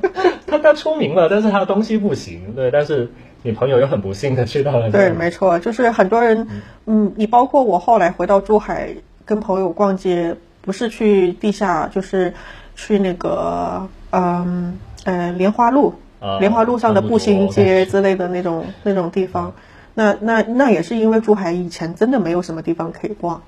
[0.48, 2.54] 它它出名了，但是它的东西不行。
[2.56, 3.10] 对，但是。
[3.44, 4.90] 你朋友又很不幸的去到了。
[4.92, 6.48] 对，没错，就是很多人，
[6.86, 12.34] 嗯，你包括我后来回到珠海跟朋友逛街，不是去地下，就是
[12.76, 15.94] 去那个，嗯，呃，莲花路，
[16.40, 19.54] 莲花路上的步行街之类的那种那种地方。
[19.94, 23.42] 那那那也是因为珠海以前真的没有什么地方可以逛，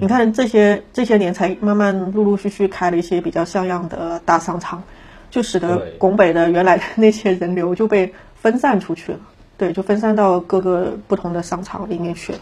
[0.00, 4.82] 你看这些这些年才慢慢陆陆续续开了一些比较像样的大商场，
[5.30, 9.18] 就使得拱北的原来的那些人流就被分散出去了。
[9.56, 12.38] 对，就分散到各个不同的商场里面去了。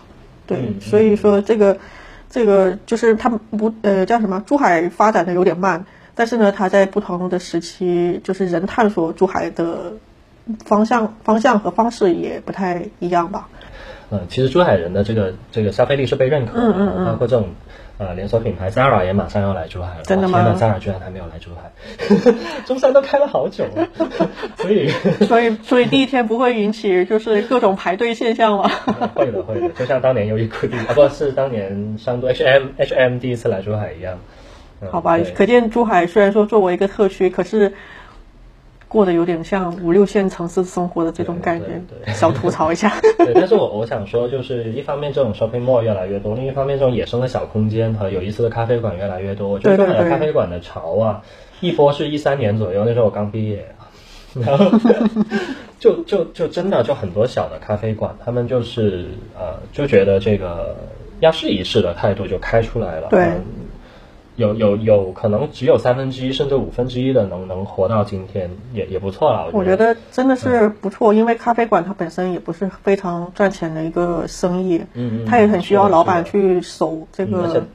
[0.46, 1.76] 对，所以说这个，
[2.30, 4.40] 这个就是他们不呃叫什么？
[4.46, 5.84] 珠海发展的有点慢，
[6.14, 9.94] 但是呢，它在不同的时期，就是人探索珠海的
[10.64, 13.48] 方向、方向和方式也不太一样吧。
[14.10, 17.48] 嗯，其实珠海人的这个这个消费力是被认可的，包括这种。
[17.98, 20.02] 呃，连锁品牌 Zara 也马上要来珠海了。
[20.04, 20.42] 真的吗？
[20.42, 22.32] 天呐，Zara 居然还没有来珠海，
[22.64, 23.88] 中山都开了好久了，
[24.56, 24.88] 所以
[25.26, 28.70] 所以所以第一天不会引起就是各种排队现象吗？
[29.14, 34.18] 会的会的，就像当年优衣库啊，不是当年商都 H M H M 第一次来珠海一样。
[34.92, 37.74] 好吧，可见珠海虽然说作为一个特区，可是。
[38.88, 42.98] 过得有点像五六线城市生活的这种感觉，小吐槽一下。
[43.18, 49.48] 对，但是我我想说，就是一方面这种 shopping mall 越来越多，另一方面这种野生的小空间和有意思的咖啡馆越来越多。
[49.48, 51.22] 我觉得珠海的咖啡馆的潮啊，
[51.60, 53.66] 一波是一三年左右，那时候我刚毕业，
[54.34, 54.66] 然后
[55.78, 59.06] 就就就真的就很多小的咖啡馆，他们就是
[59.38, 60.74] 呃就觉得这个
[61.20, 63.08] 要试一试的态度就开出来了。
[63.10, 63.32] 对。
[64.38, 69.50] 有有有可能只有三分之一甚至五分之一的能能活到今天也也不错了。
[69.52, 77.66] 我觉得真的是不错，因为咖啡馆它本身也不是非常赚钱的一个生意，嗯嗯，它也很需要老板去守这个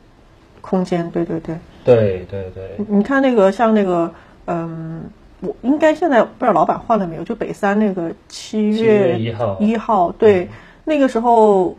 [0.62, 1.12] 空间。
[1.12, 2.86] 对对对，对对对。
[2.88, 4.14] 你看那个像那个
[4.46, 5.04] 嗯，
[5.42, 7.24] 我应该现在不知道老板换了没有？
[7.26, 10.48] 就北山那个七月一号一号，对，
[10.86, 11.76] 那个时候。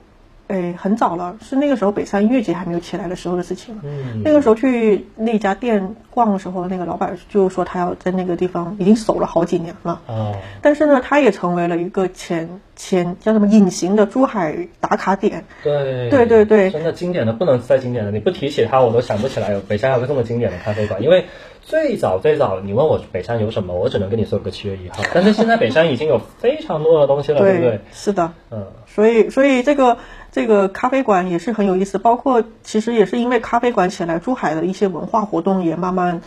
[0.46, 3.82] 哎，很早了，是那个时候北山音乐节还没有起来的时候的事情了。
[3.84, 10.00] 嗯，那个时候去那家店逛的时候，那个老板就说他要在那个地方已经守了好几年了。
[10.06, 15.44] 哦，但是呢，他也成为了一个前前叫什么隐形的珠海打卡点。
[15.62, 21.24] 对，对对对，真的经典的不能再经典了，你不提起他，我都想不起来有北山有个这么经典的咖啡馆，因为。
[21.66, 25.02] 最早最早，你问我北山有什么，我只能跟你说个七月一号。
[25.14, 27.80] 但是现在北山已经有非常多的东西了，对不对？
[27.90, 29.96] 是的，嗯，所以所以这个
[30.34, 36.20] 这个咖啡馆也是很有意思，包括其实也是因为咖啡馆起来，珠海的一些文化活动也慢慢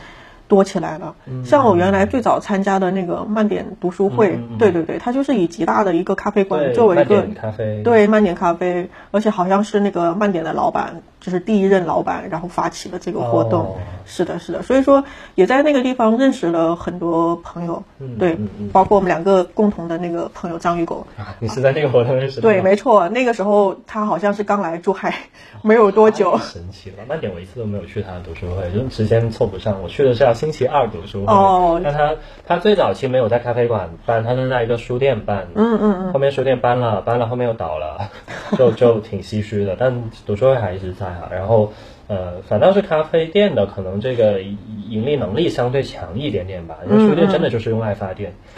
[0.47, 1.13] 多起来了。
[1.43, 13.75] 像我原来最早参加的那个慢点读书会，对对对，它就是以吉大的一个咖啡馆作为一个咖啡，对慢点咖啡，而且好像是那个慢点的老板，就是第一任老板，然后发起了这个活动。
[14.05, 15.03] 是的，是的，所以说
[15.35, 17.83] 也在那个地方认识了很多朋友，
[18.17, 18.37] 对，
[18.71, 21.05] 包括我们两个共同的那个朋友张玉狗。
[21.39, 22.43] 你是在那个活动认识的？
[22.43, 25.13] 对，没错，那个时候他好像是刚来珠海
[25.61, 26.37] 没有多久。
[26.37, 29.83] 神奇了，那点我一次都没有去他的读书会，就时间凑不上。
[29.83, 31.33] 我去的是要星期二读书会。
[31.33, 31.81] 哦。
[31.83, 32.15] 但他
[32.47, 35.45] 他最早期没有在咖啡馆办，他是在一个书店办。
[35.53, 36.13] 嗯嗯嗯。
[36.13, 38.09] 后面书店搬了，搬了后面又倒了，
[38.57, 39.75] 就就挺唏嘘的。
[39.77, 41.29] 但读书会还一直在啊。
[41.31, 41.71] 然后
[42.07, 48.33] 呃，反倒是咖啡店的可能这个盈利能力相对强一点点吧，因为书店真的就是用爱发电，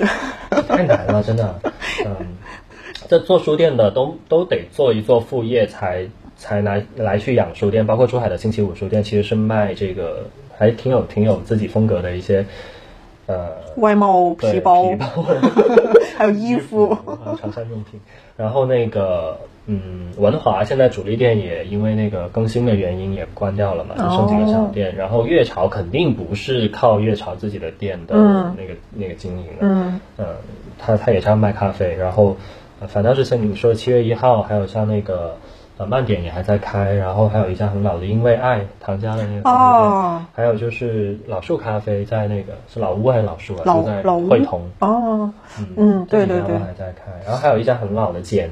[0.67, 1.59] 太难了，真的。
[2.05, 2.15] 嗯。
[3.07, 6.05] 这做书店的都都得做一做副业才
[6.37, 12.45] 才来来去养书店，包括珠海的星期五书店，其实是卖这个还挺有挺有自己风格的一些
[13.25, 13.47] 呃
[13.77, 14.91] 外贸皮包，
[16.17, 16.95] 还有衣服，
[17.39, 17.99] 床上用品。
[18.37, 24.95] 然后那个嗯，文华现在主力店也因为那个更新的原因也关掉了嘛，就剩几个小店。
[24.95, 28.15] 然后月潮肯定不是靠月潮自己的店的
[28.57, 29.99] 那个那个经营的，嗯，
[30.77, 32.35] 他他也是要卖咖啡，然后。
[32.87, 35.35] 反倒是像你说七月一号，还有像那个
[35.77, 43.63] 呃慢点也还在开，然后还有一家很老的因为爱唐家的那个哦，还有就是老树咖啡在那个是老屋还是老树啊？
[43.65, 44.61] 老在老汇同。
[44.79, 45.29] 哦，
[45.75, 48.49] 嗯对对对，还在开，然后还有一家很老的简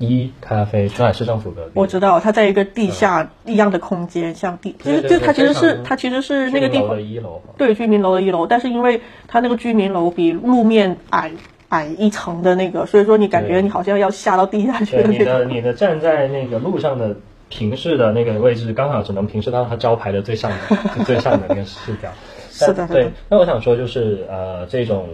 [0.00, 1.70] 一咖啡，珠海市政府隔壁。
[1.74, 11.30] 我知道，它在一个地下一样的空间，像地，就是就它其实是它其实是那个地方的一楼，对居民楼的一楼，但是因为它那个居民楼比路面矮。
[11.70, 15.06] 矮一层的那个，所以说你感觉你好像要下到地下去了。
[15.08, 17.14] 你的你的站在那个路上的
[17.48, 20.58] 平视的那个位置，刚好只能平视到它招牌的最上面
[21.06, 22.08] 最上的那个视角。
[22.50, 23.08] 是的，对。
[23.28, 25.06] 那我想说，就是呃，这种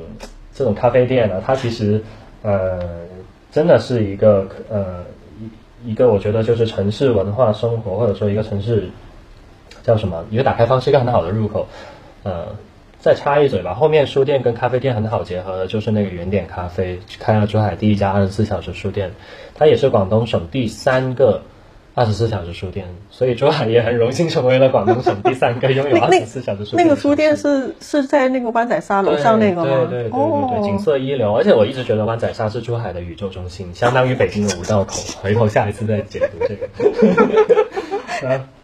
[0.54, 2.02] 这种咖啡店呢，它其实
[2.40, 2.80] 呃，
[3.56, 5.02] 真的是一个呃
[5.82, 8.90] 一一个，我觉得就是城市文化生活，或者说一个城市
[9.82, 11.66] 叫什么，一个打开方式，一个很好的入口，
[12.22, 12.48] 呃。
[12.98, 19.10] 再插一嘴吧，后面书店跟咖啡店很好结合的，就是那个原点咖啡开了珠海第一家二十四小时书店，
[19.54, 21.40] 它也是广东省第三个
[21.96, 26.86] 二十四小时书店，所以珠海也很荣幸成为了广东省第三个拥有二十四小时书店。
[26.86, 29.86] 那个书店是是在那个湾仔沙楼上那个吗？
[29.88, 31.34] 对对对对对，景色一流。
[31.34, 34.92] 而且我一直觉得湾仔沙是珠海的宇宙中心，相当于北京的五道口。
[35.22, 36.68] 回头下一次再解读这个。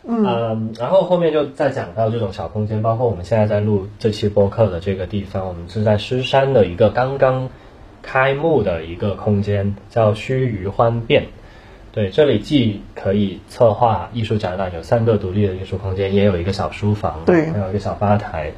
[0.07, 7.49] 嗯，然后后面就再讲到这种小空间，包括我们现在在录这期播客的这个地方，我们是在狮山的一个刚刚
[8.03, 11.29] 开幕的一个空间，叫须臾欢变。
[11.93, 18.53] 对，这里既可以策划艺术展览，有三个独立的艺术空间，也有一个小书房，对，还有一个小吧台。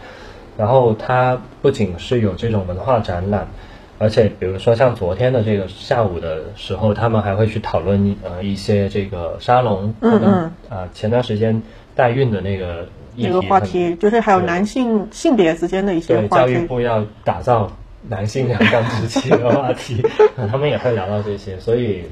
[0.57, 3.49] 然后它不仅是有这种文化展览。
[3.97, 11.63] 而且，比如说像昨天的这个下午的时候，他们还会去讨论呃一些这个沙龙，嗯嗯，啊前段时间
[11.95, 16.29] 代孕的那个一个话题，就是还有男性性别之间的一些话题。
[16.29, 17.71] 教育部要打造
[18.09, 20.05] 男性阳刚之气的话题，
[20.51, 21.59] 他们也会聊到这些。
[21.61, 22.03] 所以，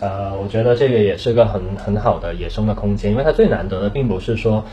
[0.00, 4.64] 呃，我觉得这个也是个很很好的野生的空间，因为它最难得的并不是说，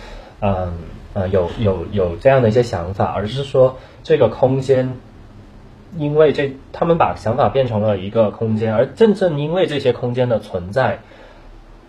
[0.42, 0.74] 嗯
[1.14, 4.94] 呃有有有这样的一些想法，而是说这个空间。
[5.96, 11.02] 因为这，他们把想法变成了一个空间，而正正因为这些空间的存在，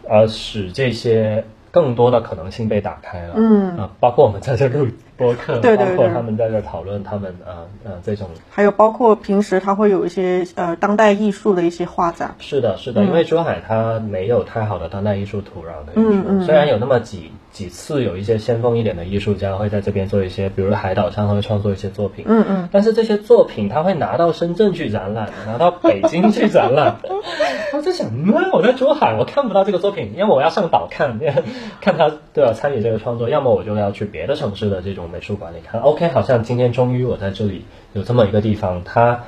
[0.07, 3.33] 而使这些更多的可能性被打开了。
[3.39, 4.89] 嗯啊，包括我们在这录。
[5.17, 12.35] 播客，对对对，包括他们在这讨论他们呃呃这种，还有包括平时他会有一些呃当代艺术的一些画展。
[12.39, 26.97] 是的，是的，因为珠海它没有太好的当代艺术土壤可以说，虽然有那么几几次有一些先锋一点的艺术家会在这边做一些，比如海岛上会创作一些作品，嗯嗯，但是这些作品他会拿到深圳去展览，拿到北京去展览。
[27.73, 31.19] 我在想，嗯，我在珠海我看不到这个作品，因为我要上岛看，
[31.81, 35.09] 看他都要参与这个创作，要么我就要去别的城市的这种。
[35.09, 39.23] 美术馆里看，OK，好像今天终于我在这里有这么一个地方，它，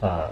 [0.00, 0.30] 啊，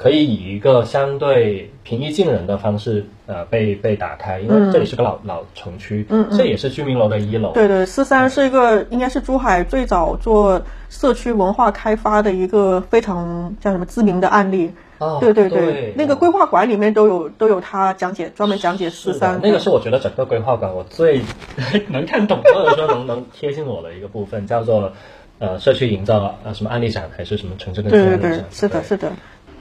[0.00, 7.52] 可以以一个相对平易近人的方式，呃，被被打开，因为这里是个老老城区，嗯，这也是居民楼的一楼。
[7.52, 14.72] 对对，四三是一个应该是珠海最早做社区文化开发的一个非常叫什么知名的案例。
[14.96, 19.38] 哦对对对，那个规划馆里面都有都有他讲解，专门讲解四三。
[19.42, 21.20] 那个是我觉得整个规划馆我最
[21.88, 24.92] 能看懂或者说能能贴近我的一个部分，叫做
[25.38, 29.12] 呃社区营造呃什么案例展还是什么城市的对对对，是的，是的。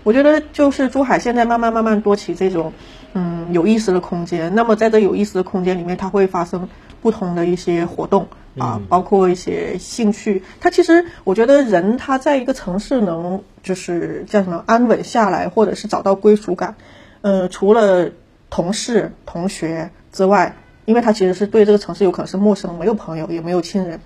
[0.04, 2.74] 我觉得就是珠海现在慢慢慢慢多起这种
[3.14, 4.54] 嗯有意思的空间。
[4.56, 6.68] 那么在这有意思的空间里面，它会发生
[7.02, 8.28] 不同的一些活动
[8.58, 10.44] 啊，包括一些兴趣。
[10.60, 16.76] 它其实我觉得人他在一个城市能就是叫什么安稳下来，或者是找到归属感，
[17.22, 18.10] 呃，除了
[18.50, 24.00] 同事、同学之外，因为他其实是对这个城市有可能是陌生，没有朋友，也没有亲人，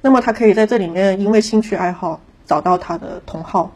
[0.00, 3.72] 那么他可以在这里面因为兴趣爱好找到他的同好。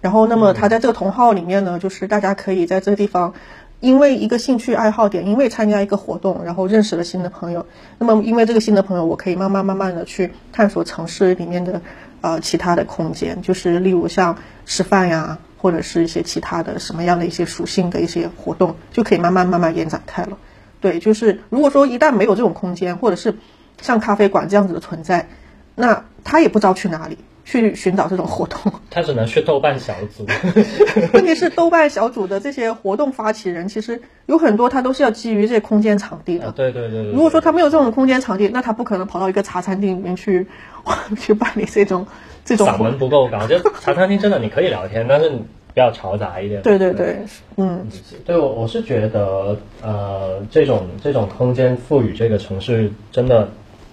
[0.00, 3.34] 然后，那么他在这个同号里面呢，就是大家可以在这个地方，
[3.80, 7.66] 因为一个兴趣爱好点，因为参加一个活动，然后认识了新的朋友。
[7.98, 11.80] 那么，因为这个新的朋友，我可以慢慢慢慢的去探索城市里面的
[12.20, 14.36] 呃其他的空间，就是例如像
[14.66, 20.38] 吃饭呀，或者是一些其他的什么样的一些属性的一些活动，就可以慢慢慢慢延展开了。
[20.80, 23.34] 对，就是如果说一旦没有这种空间，或者是
[23.82, 25.28] 像咖啡馆这样子的存在，
[25.74, 27.18] 那他也不知道去哪里。
[27.50, 30.26] 去寻找这种活动， 他只能去豆瓣小组。
[31.14, 36.52] 问题是豆瓣小组的这些活动发起人，其实有很多他都是要基于这些空间场地的。
[36.52, 37.04] 对对对。
[37.10, 40.46] 如果说他没有这种空间场地，那他不可能跑到一个茶餐厅里面去
[41.18, 42.06] 去办理这种
[42.44, 42.68] 这种。
[42.68, 46.60] 嗓门不够高，就茶餐厅真的你可以聊天，但是比较嘈杂一点。
[46.60, 47.16] 对对对，
[47.56, 47.86] 嗯，
[48.26, 53.48] 对我我是觉得呃，这种这种空间赋予这个城市真的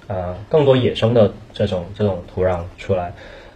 [0.07, 3.13] 呃更多野生的这种这种土壤出来。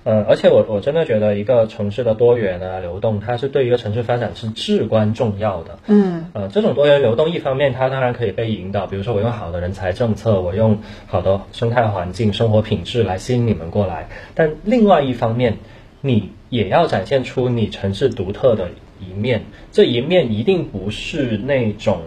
[0.10, 5.78] 嗯，而且我我真的觉得一个城市的多元啊流动，它是对一个城市发展是至关重要的。
[5.86, 14.10] 嗯，呃，这种多元流动，一方面它当然可以被引导，比如说我用好的人才政策，我用好的生态环境、生活品质来吸引你们过来。
[14.34, 15.58] 但另外一方面，
[16.02, 22.02] 你也要展现出你城市独特的一面，这一面一定不是那种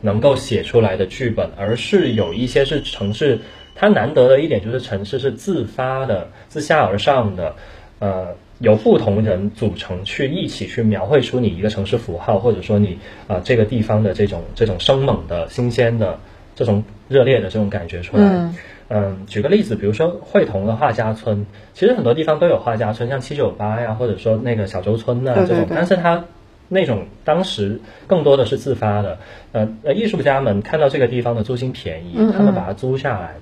[0.00, 3.38] 能够写出来的剧本，而是有一些是城市。
[3.74, 7.54] 它难得的一点就是城市是自发的、自下而上的，
[7.98, 16.18] 呃，由不同人组成去一起去描绘出你一个城市符号，或者说你啊这个地方的这种这种生猛的新鲜的
[16.54, 18.50] 这种热烈的这种感觉出来。
[18.88, 26.22] 嗯，举个例子，比如说会同的画家村，其实很多地方都有画家村，像七九八呀，或者说那个小洲村呐这种，但是它
[26.68, 29.18] 那种当时更多的是自发的，
[29.52, 33.34] 呃呃，艺术家们看到这个地方的租金便宜，他们把它租下来。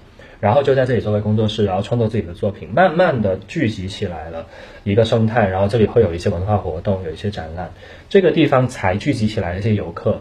[0.43, 4.45] 然后就在这里作为工作室，然后创作自己的作品，慢慢的聚集起来了
[4.83, 7.71] 一个生态，然后这里会有一些文化活动，有一些展览，
[8.09, 10.21] 这个地方才聚集起来一些游客，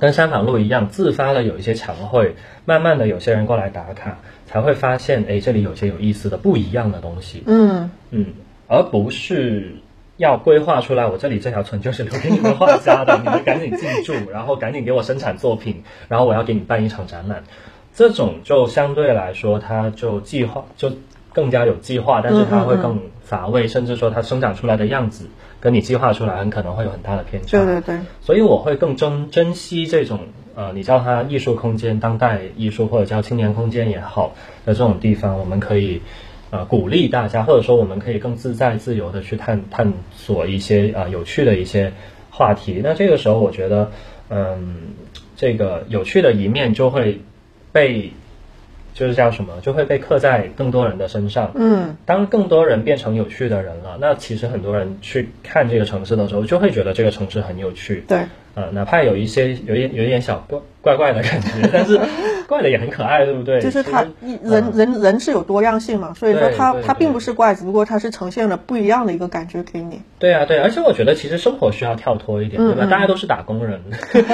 [0.00, 2.34] 跟三坊路一样，自发的有一些墙会，
[2.64, 7.88] 慢慢的有些人过来打卡，才会发现，哎，这里有些有意思的不一样的东西，嗯。
[8.10, 8.26] 嗯，
[8.66, 9.76] 而不是
[10.16, 17.44] 要规划出来，我这里这条村就是留给你们画家的， 你们赶紧进驻，然后赶紧给我生产作品，然后我要给你办一场展览。
[17.98, 20.92] 这种就相对来说，它就计划就
[21.32, 25.26] 更加有计划，但是它会更乏味，甚至说它生长出来的样子
[25.58, 27.58] 跟你计划出来很可能会有很大的偏差。
[27.58, 27.98] 对对对。
[28.20, 30.20] 所以我会更珍珍惜这种
[30.54, 34.32] 呃，你叫它艺术空间、当代艺术或者叫青年空间也好
[34.64, 36.00] 的这种地方，我们可以
[36.50, 41.92] 呃鼓励大家，或者说我们可以更自在自由的去探探索一些啊有趣的一些
[42.30, 42.80] 话题。
[42.80, 43.90] 那这个时候，我觉得
[44.30, 44.94] 嗯，
[45.34, 47.20] 这个有趣的一面就会。
[47.72, 48.12] 被
[48.94, 51.52] 就是叫什么，就会被刻在更多人的身上。
[51.54, 58.04] 嗯，当更多人变成有趣的人了，那其实很多人去看这个城市的时候，就会觉得这个城市很有趣。
[58.08, 58.24] 对。
[58.58, 61.96] 呃，哪怕有一些有点有一点小怪怪怪的感觉，但是
[62.48, 63.60] 怪的也很可爱，对不对？
[63.60, 64.04] 就是他
[64.42, 70.00] 人人人是有多样性嘛，所以说他他并不是怪，只不过他是呈现了不一样的一个感觉给你。
[70.18, 72.84] 对啊，对，而且我觉得其实生活需要跳脱一点，对吧？
[72.86, 73.80] 大家都是打工人，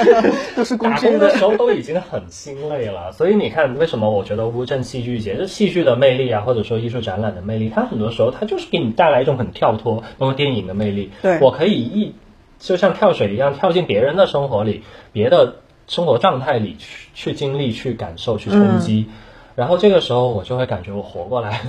[0.57, 11.11] 都是打工的时候都已经很心累了，所以你看，为什么我觉得乌镇戏剧节这戏剧的魅力啊，或者说艺术展览的魅力，它很多时候它就是给你带来一种很跳脱，包括电影的魅力。
[11.21, 12.15] 对我可以一。
[12.59, 19.07] 就像跳水一样，跳进别人的生活里，别的生活状态里去去经历、去感受、去冲击，
[19.55, 21.61] 然后这个时候我就会感觉我活过来，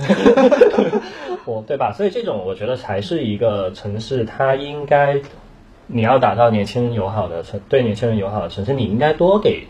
[1.45, 1.93] 我对吧？
[1.93, 5.19] 所以这种我觉得才是一个城市，它应该
[5.87, 9.67] 你要打造年轻人友好的城，对年轻人友好的城市，你应该多给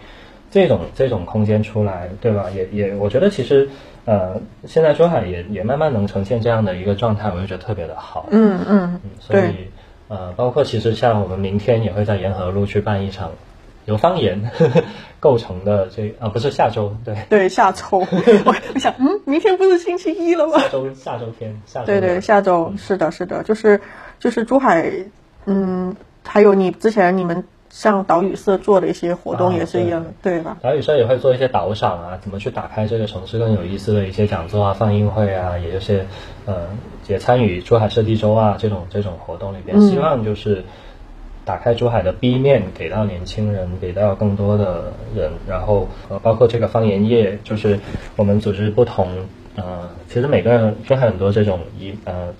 [0.49, 2.45] 这种这种空间出来，对吧？
[2.55, 3.67] 也也，我觉得其实
[4.05, 8.27] 呃，现在珠海也也慢慢能呈现这样的一个状态，我就觉得特别的好。
[8.31, 9.67] 嗯嗯，所以。
[10.07, 13.31] 呃，包括其实像我们明天也会在沿河路去办一场
[13.85, 14.51] 由方言
[15.19, 20.59] 构成的这啊，不是下周，对对下周， 我我想，嗯，明天不是星期一了吗？
[20.59, 23.79] 下周下周天，下周对对下周是的，是的，就是
[24.19, 24.91] 就是珠海，
[25.45, 25.95] 嗯，
[26.25, 27.43] 还有你之前你们。
[27.69, 30.57] 像岛屿社做的一些活动也是一样，对吧？
[30.61, 36.05] 岛屿社也会做一些导赏啊，怎么去打开这个城市更有意思的一些讲座啊、放映会啊，也就是，
[36.45, 36.67] 呃，
[37.07, 40.63] 也参与珠海设计周啊这种这种活动里边，希望就是
[41.45, 47.79] 打开珠海的 B 面，给到年轻人，给到更多的人，然后呃，包括这个方言业，就是
[48.15, 49.07] 我们组织不同
[49.55, 52.33] 呃，其实每个人珠海很多这种一呃，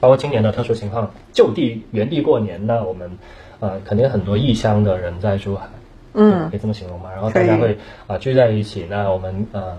[0.00, 3.18] 包括今年的特殊情况，就地原地过年，呢我们
[3.60, 5.66] 呃肯定很多异乡的人在珠海，
[6.14, 6.50] 嗯。
[6.50, 7.10] 可以这么形容嘛？
[7.12, 7.76] 然后大家会
[8.06, 9.76] 啊、聚在一起，那我们呃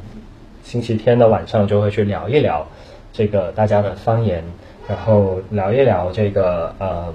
[0.64, 2.66] 星期天的晚上就会去聊一聊
[3.14, 4.44] 这个大家的方言，
[4.88, 7.14] 然后聊一聊这个呃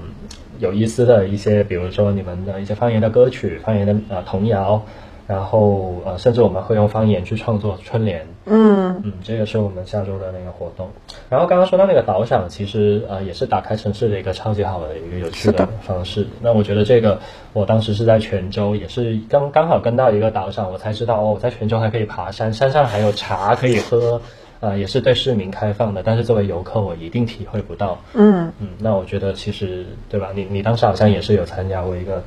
[0.58, 4.82] 有意思的一些，比如说你们的一些方言的歌曲、方言的呃童谣，
[5.30, 8.26] 然后呃甚至我们会用方言去创作春联。
[8.46, 10.90] 嗯嗯，这个是我们下周的那个活动。
[11.28, 16.26] 然后刚刚说到那个导赏，其实呃也是打开城市的一个超级好的一个有趣的方式。
[16.42, 17.20] 那我觉得这个
[17.52, 24.20] 我当时是在泉州，也是刚刚好跟到一个导赏，我才知道哦，我在泉州还可以爬山，山上还有茶可以喝，
[24.58, 26.02] 呃，也是对市民开放的。
[26.02, 27.96] 但是作为游客，我一定体会不到。
[28.14, 30.30] 嗯，嗯，那我觉得其实对吧？
[30.34, 32.24] 你你当时好像也是有参加过一个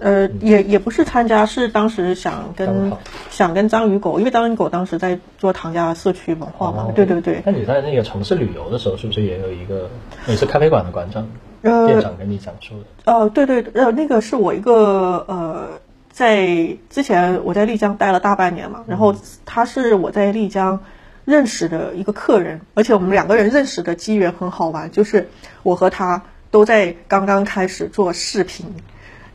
[0.00, 2.90] 呃，也也不是参加，是当时想跟
[3.30, 9.90] 想跟章鱼狗，因为章鱼狗当时在做唐家社区文化嘛，哦对对对，那你在那个城市旅游的时候，是不是也有一个
[10.26, 11.28] 也是咖啡馆的馆长、
[11.62, 13.12] 呃店长跟你讲述的？
[13.12, 15.68] 呃，对对，呃，那个是我一个呃，
[16.10, 16.46] 在
[16.88, 20.80] 之前我在丽江待了大半年嘛，然后他是我在丽江
[21.26, 25.28] 认识的一个客人，而且我们两个人认识的机缘很好玩，就是
[25.62, 28.64] 我和他都在刚刚开始做视频。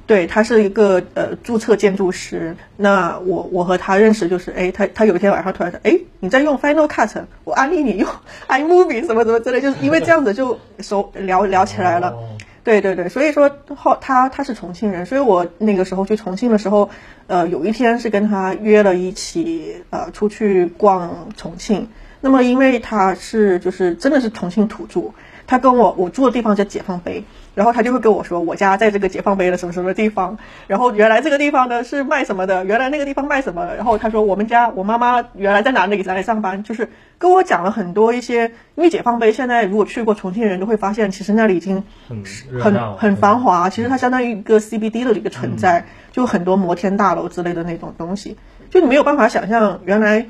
[0.08, 8.10] 对他是一个呃注册建筑师，那我我和他认识就是，哎，他他有一天晚上突然说，哎，你在用 Final Cut，我安利你用
[8.48, 12.10] iMovie 什么什么之类，就是因为这样子就熟聊聊起来了。
[12.10, 12.30] 哦
[12.66, 16.90] 对对对，所以说后他他是重庆人，所以我那个时候去重庆的时候，
[17.28, 21.88] 呃，有一天是跟他约了一起呃出去逛重庆。
[22.22, 25.14] 那么因为他是就是真的是重庆土著，
[25.48, 27.24] 他跟我我住的地方叫解放碑，
[27.54, 30.38] 然后他就会跟我说我家在这个解放碑的什么什么地方，
[30.68, 42.24] 然后原来这个地方呢是卖什么的，原来那个地方卖什么的，然后他说我们家我妈妈原来在哪里哪里上班，就是跟我讲了很多一些，因为解放碑现在如果去过重庆人都会发现，其实那里已经很
[42.60, 48.38] 很很繁华，其实它相当于一个 CBD 的一个存在，就很多摩天大楼之类的那种东西，
[48.72, 50.26] 就你没有办法想象原来。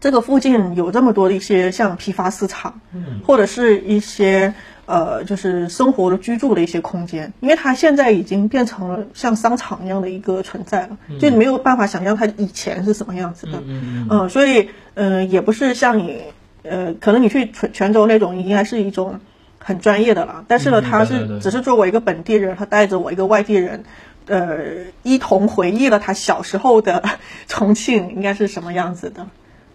[0.00, 2.80] 这个附近有这么多的一些像批发市场，
[3.26, 4.54] 或者是一些
[4.86, 16.22] 呃，就是生活的居住的一些空间，因为它现在已经变成了像商场一样的一个存在了，就你没有办法想象它以前是什么样子的，嗯嗯，所以嗯、呃也不是像你
[16.62, 19.20] 呃，可能你去泉泉州那种应该是一种
[19.58, 23.84] 很专业的了，但是呢，嗯他是只是作为一个本地人，他带着我一个外地人。
[24.28, 24.58] 呃，
[25.04, 27.04] 一同回忆了他小时候的
[27.46, 29.28] 重庆应该是什么样子的，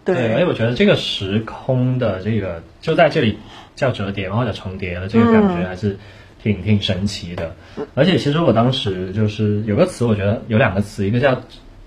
[0.03, 3.37] 对，而且我觉得这个时空的这个就在这里
[3.75, 5.97] 叫折叠或者重叠的这个感觉还是
[6.41, 7.55] 挺、挺神奇的。
[7.93, 11.39] 而且其实我当时就是有个词，我觉得有两个词，一个叫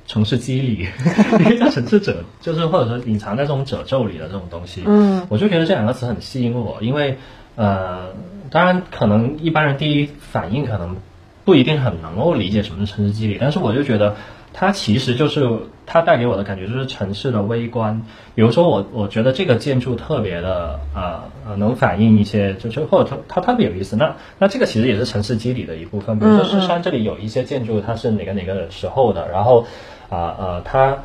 [0.06, 0.86] 城市机理，
[1.40, 4.82] 一个叫城市褶，就是或者说隐藏在这种褶皱里的这种东西。
[4.86, 7.16] 嗯，我就觉得这两个词很吸引我，因为
[7.56, 8.12] 呃，
[8.50, 10.96] 当然可能一般人第一反应可能
[11.44, 14.14] 不一定很能够理解什么是城市机理，但是我就觉得
[14.54, 15.46] 它其实就是
[15.84, 18.00] 它带给我的感觉就是城市的微观。
[18.34, 23.96] 比如说我我觉得这个建筑特别的呃呃能反映一些，就是或者它它特别有意思。
[23.96, 26.18] 那那这个其实也是城市肌理的一部分。
[26.18, 29.66] 比如说狮山这里有一些建筑，它是哪个哪个时候的，然后
[30.08, 30.96] 啊呃它。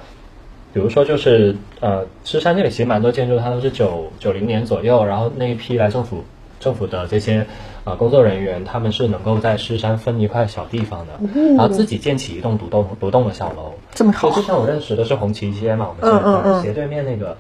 [0.72, 6.24] 比如说，就是呃，狮山这里其实蛮多建筑，它都是九九零年左右，然后那一批来政府
[6.60, 7.44] 政府的这些
[7.90, 11.14] 呃工作人员，他们是能够在狮山分一块小地方的，
[11.58, 13.74] 然后自己建起一栋独栋独栋的小楼。
[13.96, 17.36] 这么好就之前我认识的是红旗街嘛，我们这一块嗯嗯嗯斜对面那个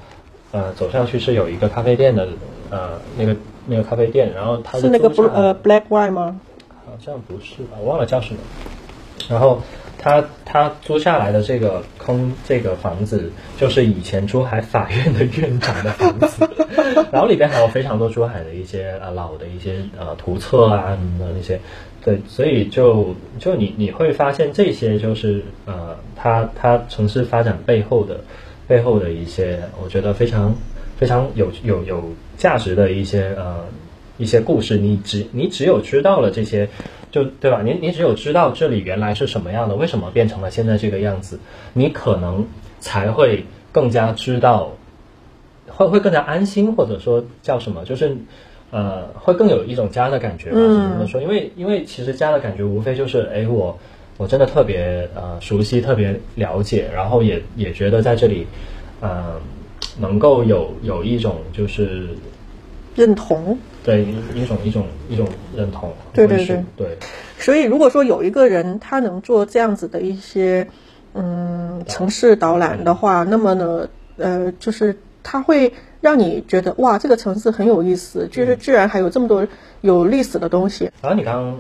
[0.52, 2.28] 呃走上去是有一个咖啡店的
[2.72, 3.36] 呃那个
[3.68, 6.40] 那个咖啡店，然后它是那个租 blue 下来呃 black white 吗？
[6.88, 8.40] 好像不是吧，我忘了叫什么。
[9.30, 9.62] 然后
[10.02, 16.50] 他他租下来的这个空这个房子，就是以前珠海法院的院长的房子，
[17.12, 21.60] 然后里边还有非常多珠海的一些呃老的一些呃图册啊什么的那些，
[22.04, 28.22] 对，所以就就你你会发现这些就是呃它它城市发展背后的
[28.68, 30.56] 背后的一些，我觉得非常
[30.98, 32.04] 非常有有有
[32.38, 33.66] 价值的一些呃
[34.18, 36.70] 一些故事，你只你只有知道了这些，
[37.12, 37.62] 就对吧？
[37.64, 41.40] 你你只有知道这里原来是什么样的，为什么变成了现在这个样子，
[41.74, 42.46] 你可能
[42.80, 44.74] 才会更加知道，
[45.68, 48.16] 会会更加安心，或者说叫什么，就是
[48.72, 50.58] 呃，会更有一种家的感觉吧。
[50.58, 53.78] 只能这么说，因为因为其实家的感觉无非就是，哎，我
[54.18, 58.46] 我真的特别呃熟悉，特别了解，然后也也觉得在这里，
[59.02, 59.42] 呃，
[60.00, 62.10] 能够有有一种就是
[62.96, 64.04] 认同，对
[64.36, 66.98] 一种一种一种认同，对对对对。
[67.38, 70.68] 所以如果说有一个人他能做这样子的一些
[71.14, 73.88] 嗯城市导览的话，那么呢，
[74.18, 79.48] 呃，就是他会让你觉得哇，这个城市很有意思，就是居然还有这么多
[79.82, 80.92] 有历史的东西。
[81.02, 81.58] 然后你刚刚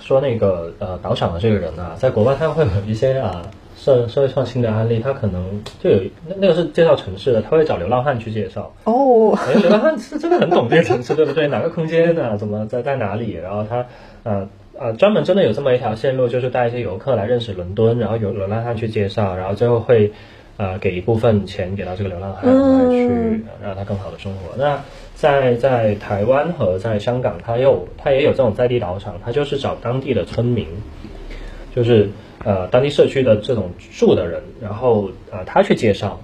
[0.00, 3.42] 说那个呃导赏的这个人啊，在国外他会有一些啊。
[3.82, 5.96] 社社会创新的案例，他可能就有
[6.28, 8.72] 那那个是介绍城市的，他会找流浪汉去介绍。
[8.84, 11.48] 哦，流浪汉是真的很懂这个城市，对不对？
[11.48, 12.36] 哪个空间呢？
[12.38, 13.32] 怎么在在哪里？
[13.32, 13.84] 然后他
[14.22, 14.48] 呃
[14.78, 20.12] 呃专门真的有这么一条线路，就是带一些游客来认识伦敦，然后有流浪汉去介绍，然后最后会
[20.58, 24.56] 呃给一部分钱给到这个流浪汉来去让他更好的生活。
[24.56, 24.80] 那
[25.16, 30.66] 在在台湾和在香港，他又他也有这种在地导赏，他就是找当地的村民，
[31.74, 32.08] 就是。
[32.44, 36.20] 呃，当地社区的这种住的人，然后呃，他去介绍，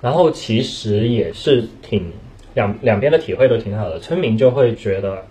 [0.00, 2.10] 然后其实也是挺
[2.54, 5.22] 两两边的体会都挺好的，村民就会觉得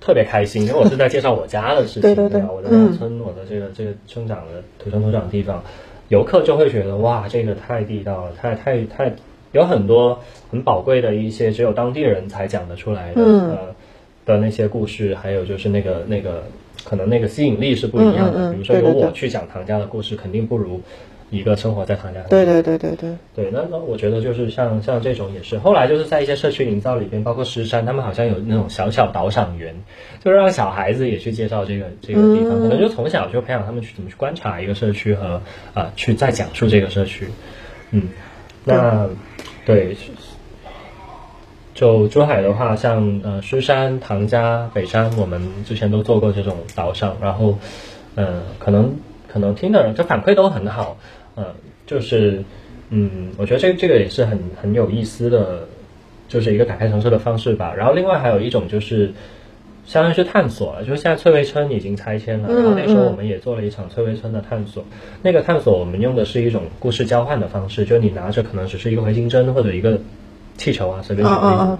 [0.00, 2.48] 特别开心，因为我是在介绍我家的事情， 对吧？
[2.50, 5.62] 我的农村，我的这个这个生长的土生土长的地方，
[6.08, 9.14] 游客就会觉得哇，这个太地道了，太太太
[9.52, 10.18] 有很多
[10.50, 13.58] 很宝贵的一些只有当地人才讲得出来的呃
[14.24, 16.44] 的那些故事，还有就是那个那个。
[16.84, 18.52] 可能那个吸引力是不一样的。
[18.52, 20.80] 比如说，由我去讲唐家的故事，肯定不如
[21.30, 22.28] 一个生活在唐家的。
[22.28, 23.16] 对对对对对。
[23.34, 29.74] 对，那那我觉得就是像像这种也是，后来就是在一些社区营造里边，包括石山，他们好像有那种小小导赏员，
[30.22, 35.40] 就是让小孩子也去介绍这个这个地方，可能就从小就培养他们去怎么去观察一个社区和
[35.74, 37.28] 啊去再讲述这个社区。
[37.90, 38.08] 嗯，
[38.64, 39.08] 那
[39.64, 39.96] 对。
[41.82, 47.58] 就珠海的话，像呃狮山、唐家、北山，我们之前都做过这种岛上，然后，
[48.14, 48.94] 嗯，可能
[49.26, 50.96] 可能听的人就反馈都很好，
[51.34, 51.44] 嗯，
[51.84, 52.44] 就是
[52.90, 55.66] 嗯，我觉得这这个也是很很有意思的，
[56.28, 57.74] 就是一个打开城市的方式吧。
[57.76, 59.12] 然后另外还有一种就是，
[59.84, 64.84] 相当于是探索，就是现在翠微村已经拆迁了，然后那时候我们也做了一场翠微村的探索。
[65.20, 69.98] 那个探索我们用的是一种故事交换的方式，就你拿着可能只是一个回形针或者一个。
[70.56, 71.78] 气球啊，随便举例，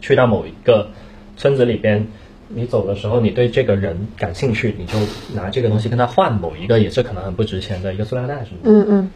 [0.00, 0.88] 去到某一个
[1.36, 2.06] 村子里边，
[2.48, 4.98] 你走的时候，你对这个人感兴趣，你就
[5.34, 8.70] 拿这个东西跟他换某一个也是可能很不值钱的一个塑料袋什么的。
[8.70, 9.10] 嗯嗯。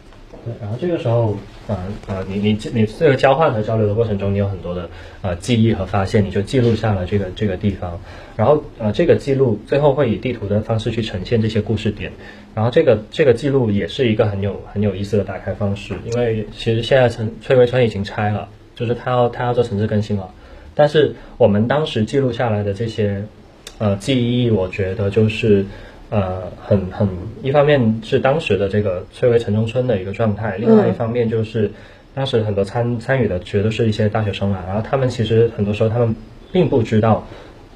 [0.45, 1.37] 对，然后这个时候，
[1.67, 1.77] 呃
[2.07, 4.89] 呃，你你你这个交换和交流的过程中，你有很多的
[5.21, 7.97] 呃记忆和发现，你就记录下了这个这个地方，
[8.35, 12.11] 然后呃这个记录最后会以地图的方式去呈现这些故事点，
[12.53, 18.49] 然后这个这个记录也是一个很有很有意思的打开方式，因为其实现在城翠微村已经拆了。
[18.83, 20.29] 就是他要他要做城市更新了，
[20.75, 23.23] 但是我们当时记录下来的这些
[23.77, 25.65] 呃记忆，我觉得就是
[26.09, 27.07] 呃很很
[27.41, 31.71] 一方面是当时的这个翠微城中村的一个状态，另外一方面就是
[32.13, 36.13] 当时很多参参与的绝对是一些大学生啊，然后他们其实很多时候他们
[36.51, 37.25] 并不知道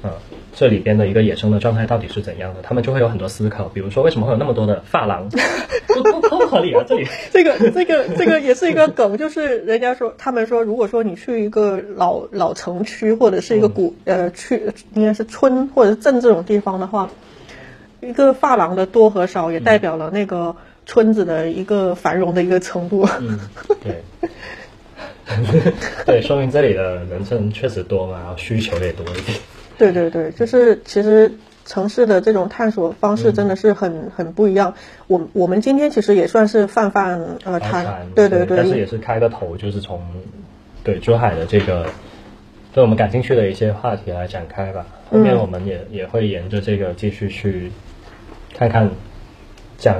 [0.02, 0.10] 呃。
[0.58, 2.62] 这里边的一个野生的状态到底是怎样的？
[2.62, 5.28] 他们就会有很多思考，比如说为什么会有那么多的发廊？
[5.86, 6.84] 不不不合理啊！
[6.84, 17.08] 这里 这个这个这个也是一个梗，就是人家说他们说，如果说你去一个老老城区或者是一个古呃去应该是村或者是镇这种地方的话，
[18.00, 20.56] 一个发廊的多和少也代表了那个
[20.86, 23.08] 村子的一个繁荣的一个程度。
[23.20, 23.38] 嗯，
[23.80, 24.02] 对，
[26.04, 29.38] 对，说明这里的人生确实多嘛，然后需求也多一点。
[29.78, 31.30] 对对对，就是其实
[31.64, 34.74] 城市的这种探索方式真的是很很不一样。
[35.06, 40.02] 我我们今天其实也算是泛泛呃谈，对对对，但是也是开个头，就是从
[40.82, 41.86] 对珠海的这个
[42.72, 44.84] 对我们感兴趣的一些话题来展开吧。
[45.10, 47.70] 后面我们也也会沿着这个继续去
[48.54, 48.90] 看看
[49.78, 49.96] 讲，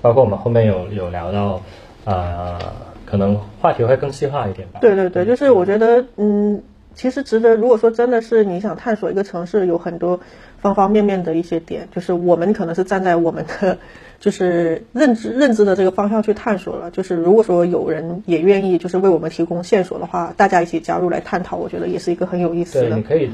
[0.00, 1.62] 包括我们后面有有聊到
[2.04, 2.58] 啊，
[3.06, 4.80] 可能话题会更细化一点吧。
[4.80, 6.60] 对对对，就是我觉得嗯。
[6.94, 10.20] 其实值得，如果说真的是你想探索一个城市，有很多
[10.58, 13.78] 方方面面的一些点，就是我们可能是站在我们的
[14.20, 16.90] 就是认知认知的这个方向去探索了。
[16.92, 22.90] 就是如果说有人也愿意就是为我们提供线索的话，大家一起加入来探讨，我觉得也是一个很有意思的。
[22.90, 23.30] 对，你可以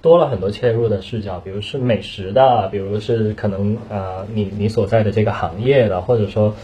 [0.00, 6.54] 多了很多切入的视角，比如是美食的，比如是可能呃你你所在的这个行业的，或者说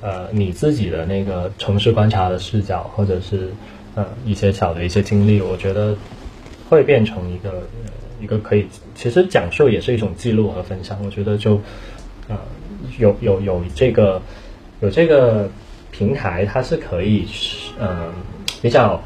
[0.00, 3.48] 呃你自己的那个城市观察的视角，或者是。
[3.96, 5.96] 嗯，一些小的一些经历，我觉得
[6.68, 7.62] 会变成一个
[8.20, 10.98] 一个可以，其实讲述也是一种记录和分享。
[11.04, 11.60] 我觉得就
[12.28, 12.36] 呃
[12.98, 14.20] 有有有这个
[14.80, 15.48] 有这个
[15.92, 17.26] 平台，它是可以
[17.78, 18.12] 嗯
[18.60, 19.00] 比较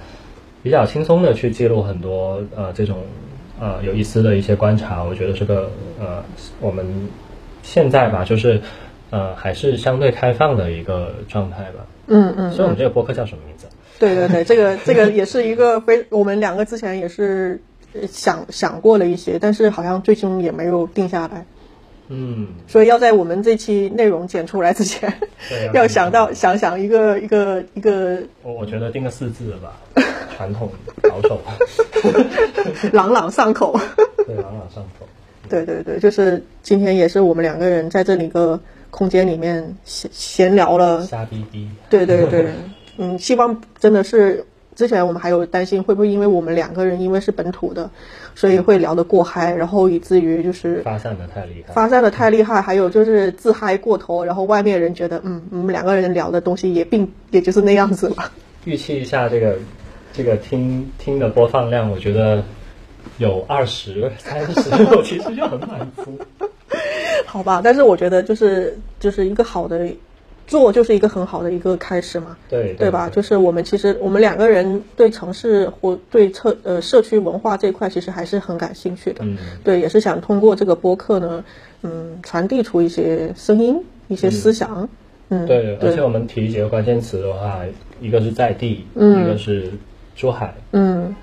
[0.62, 2.98] 比较轻松的去记录很多呃这种
[3.60, 5.02] 呃有意思的一些观察。
[5.04, 5.70] 我觉得这个
[6.00, 6.24] 呃
[6.60, 6.86] 我们
[7.62, 8.58] 现在吧，就是
[9.10, 11.86] 呃还是相对开放的一个状态吧。
[12.06, 12.52] 嗯嗯。
[12.52, 13.57] 所以我们这个播客叫什么名字？
[13.98, 17.60] 对对对，这个 这个也是一个非我们两个之前也是
[17.94, 21.44] 呃想想过了一些，但是好像最终也没有定下来。
[22.10, 25.12] 嗯，所以要在我们这期内容剪出来之前，
[25.50, 29.76] 对要想到想想一个一个一个我我觉得定个四字的吧，
[30.34, 30.70] 传统
[31.02, 31.38] 保守，
[32.92, 33.78] 朗朗上口。
[34.26, 35.06] 对，朗朗上口。
[35.50, 38.58] 对对对，就是今天也是我们两个人在这里一个
[38.90, 41.04] 空间里面闲闲聊了。
[41.04, 41.68] 瞎逼逼。
[41.90, 42.48] 对对对，
[42.98, 44.44] 嗯，希望真的是
[44.74, 47.90] 之前我们还有担心会不会因为我们两个人因为是本土的，
[48.34, 51.72] 所以会聊得过嗨，然后以至于就是发散的太厉害。
[51.72, 58.30] 发散的太厉害，还有就是自嗨过头，然后外面人觉得嗯，我们两个人聊的东西也并也就是那样子了。
[58.64, 59.56] 预期一下这个
[60.12, 62.42] 这个听听的播放量，我觉得
[63.18, 66.18] 有二十、三十，我其实就很满足。
[67.26, 69.88] 好吧，但是我觉得就是就是一个好的
[70.48, 73.08] 做，就是一个很好的一个开始嘛，对对吧？
[73.08, 79.36] 就是我们其实我们两个人对城市或对社呃社区文化这一块其实还是很感兴趣的，嗯。
[79.62, 81.44] 对，也是想通过这个播客呢，
[81.82, 84.88] 嗯，传递出一些声音、一些思想，
[85.28, 87.60] 嗯，对，而且，我们提几个关键词的话，
[88.00, 89.22] 一个是在地，嗯。
[89.22, 89.70] 一个是
[90.16, 91.14] 珠海，嗯，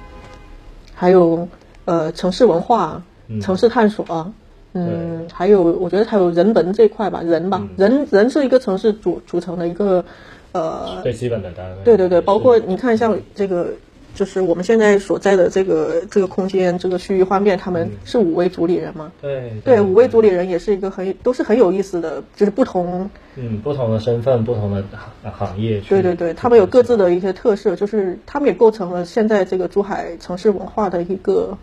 [0.93, 1.47] 还有
[1.85, 3.41] 呃城市文化、嗯。
[3.41, 4.31] 城市探索。
[4.77, 10.03] 嗯，还有，我觉得还有人文这一块吧，人吧，嗯人人是一个城市组组成的一个，
[10.51, 11.77] 呃，最基本的单位。
[11.85, 13.67] 对对对，包括你看像这个，
[14.13, 19.11] 就是我们现在所在的这个这个空间，这个区域画面，他们是五位主理人嘛？
[19.21, 24.83] 对对，五位主理人也是一个很都是很有意思的，就是不同，嗯，不同的身份，不同的
[25.23, 25.79] 行行业。
[25.87, 31.57] 对对对，他们有各自的一些特色，就是他们也构成了现在这个珠海城市文化的一个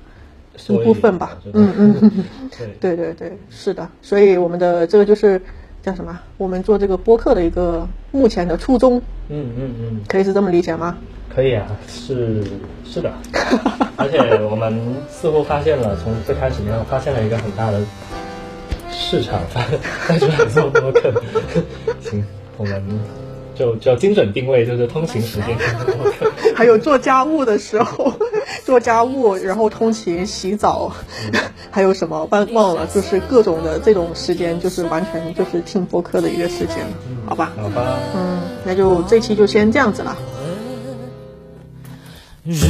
[0.68, 1.38] 一部分吧。
[1.52, 2.24] 嗯嗯，嗯
[2.80, 5.40] 对 对对对，是的，所以我们的这个就是
[5.82, 6.18] 叫什么？
[6.36, 8.98] 我们做这个播客的一个目前的初衷，
[9.28, 10.96] 嗯嗯嗯，可以是这么理解吗？
[11.34, 12.42] 可以啊，是
[12.84, 13.10] 是的，
[13.96, 14.18] 而且
[14.50, 17.80] 我们似乎发现了，从最开始呢，发现了一个很大的
[18.90, 19.40] 市场，
[20.08, 21.10] 在珠海做播客。
[22.02, 22.22] 行，
[22.58, 22.82] 我们
[23.54, 25.56] 就就精准定位，就是通勤时间。
[26.54, 28.12] 还有做家务的时候，
[28.64, 30.92] 做家务，然后通勤、洗澡，
[31.70, 36.78] 还有什么忘忘了，就是各种的这种时间，就是完全就是听播客的一个时间，
[37.26, 37.52] 好吧？
[37.56, 40.16] 好吧，嗯，那就这期就先这样子了。
[42.44, 42.66] Je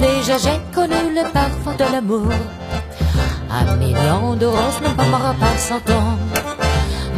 [0.00, 2.32] Déjà j'ai connu le parfum de l'amour.
[3.50, 6.18] Un million de roses ne pas par cent ans.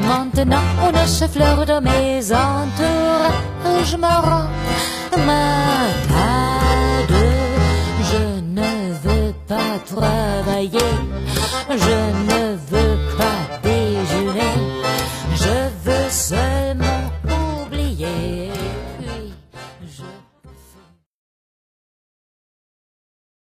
[0.07, 3.33] Maintenant on a ces fleurs de mes entours.
[3.85, 4.51] Je me rends
[5.27, 7.15] malade.
[8.11, 8.25] Je
[8.61, 8.73] ne
[9.05, 10.91] veux pas travailler.
[11.71, 11.97] Je
[12.29, 12.34] ne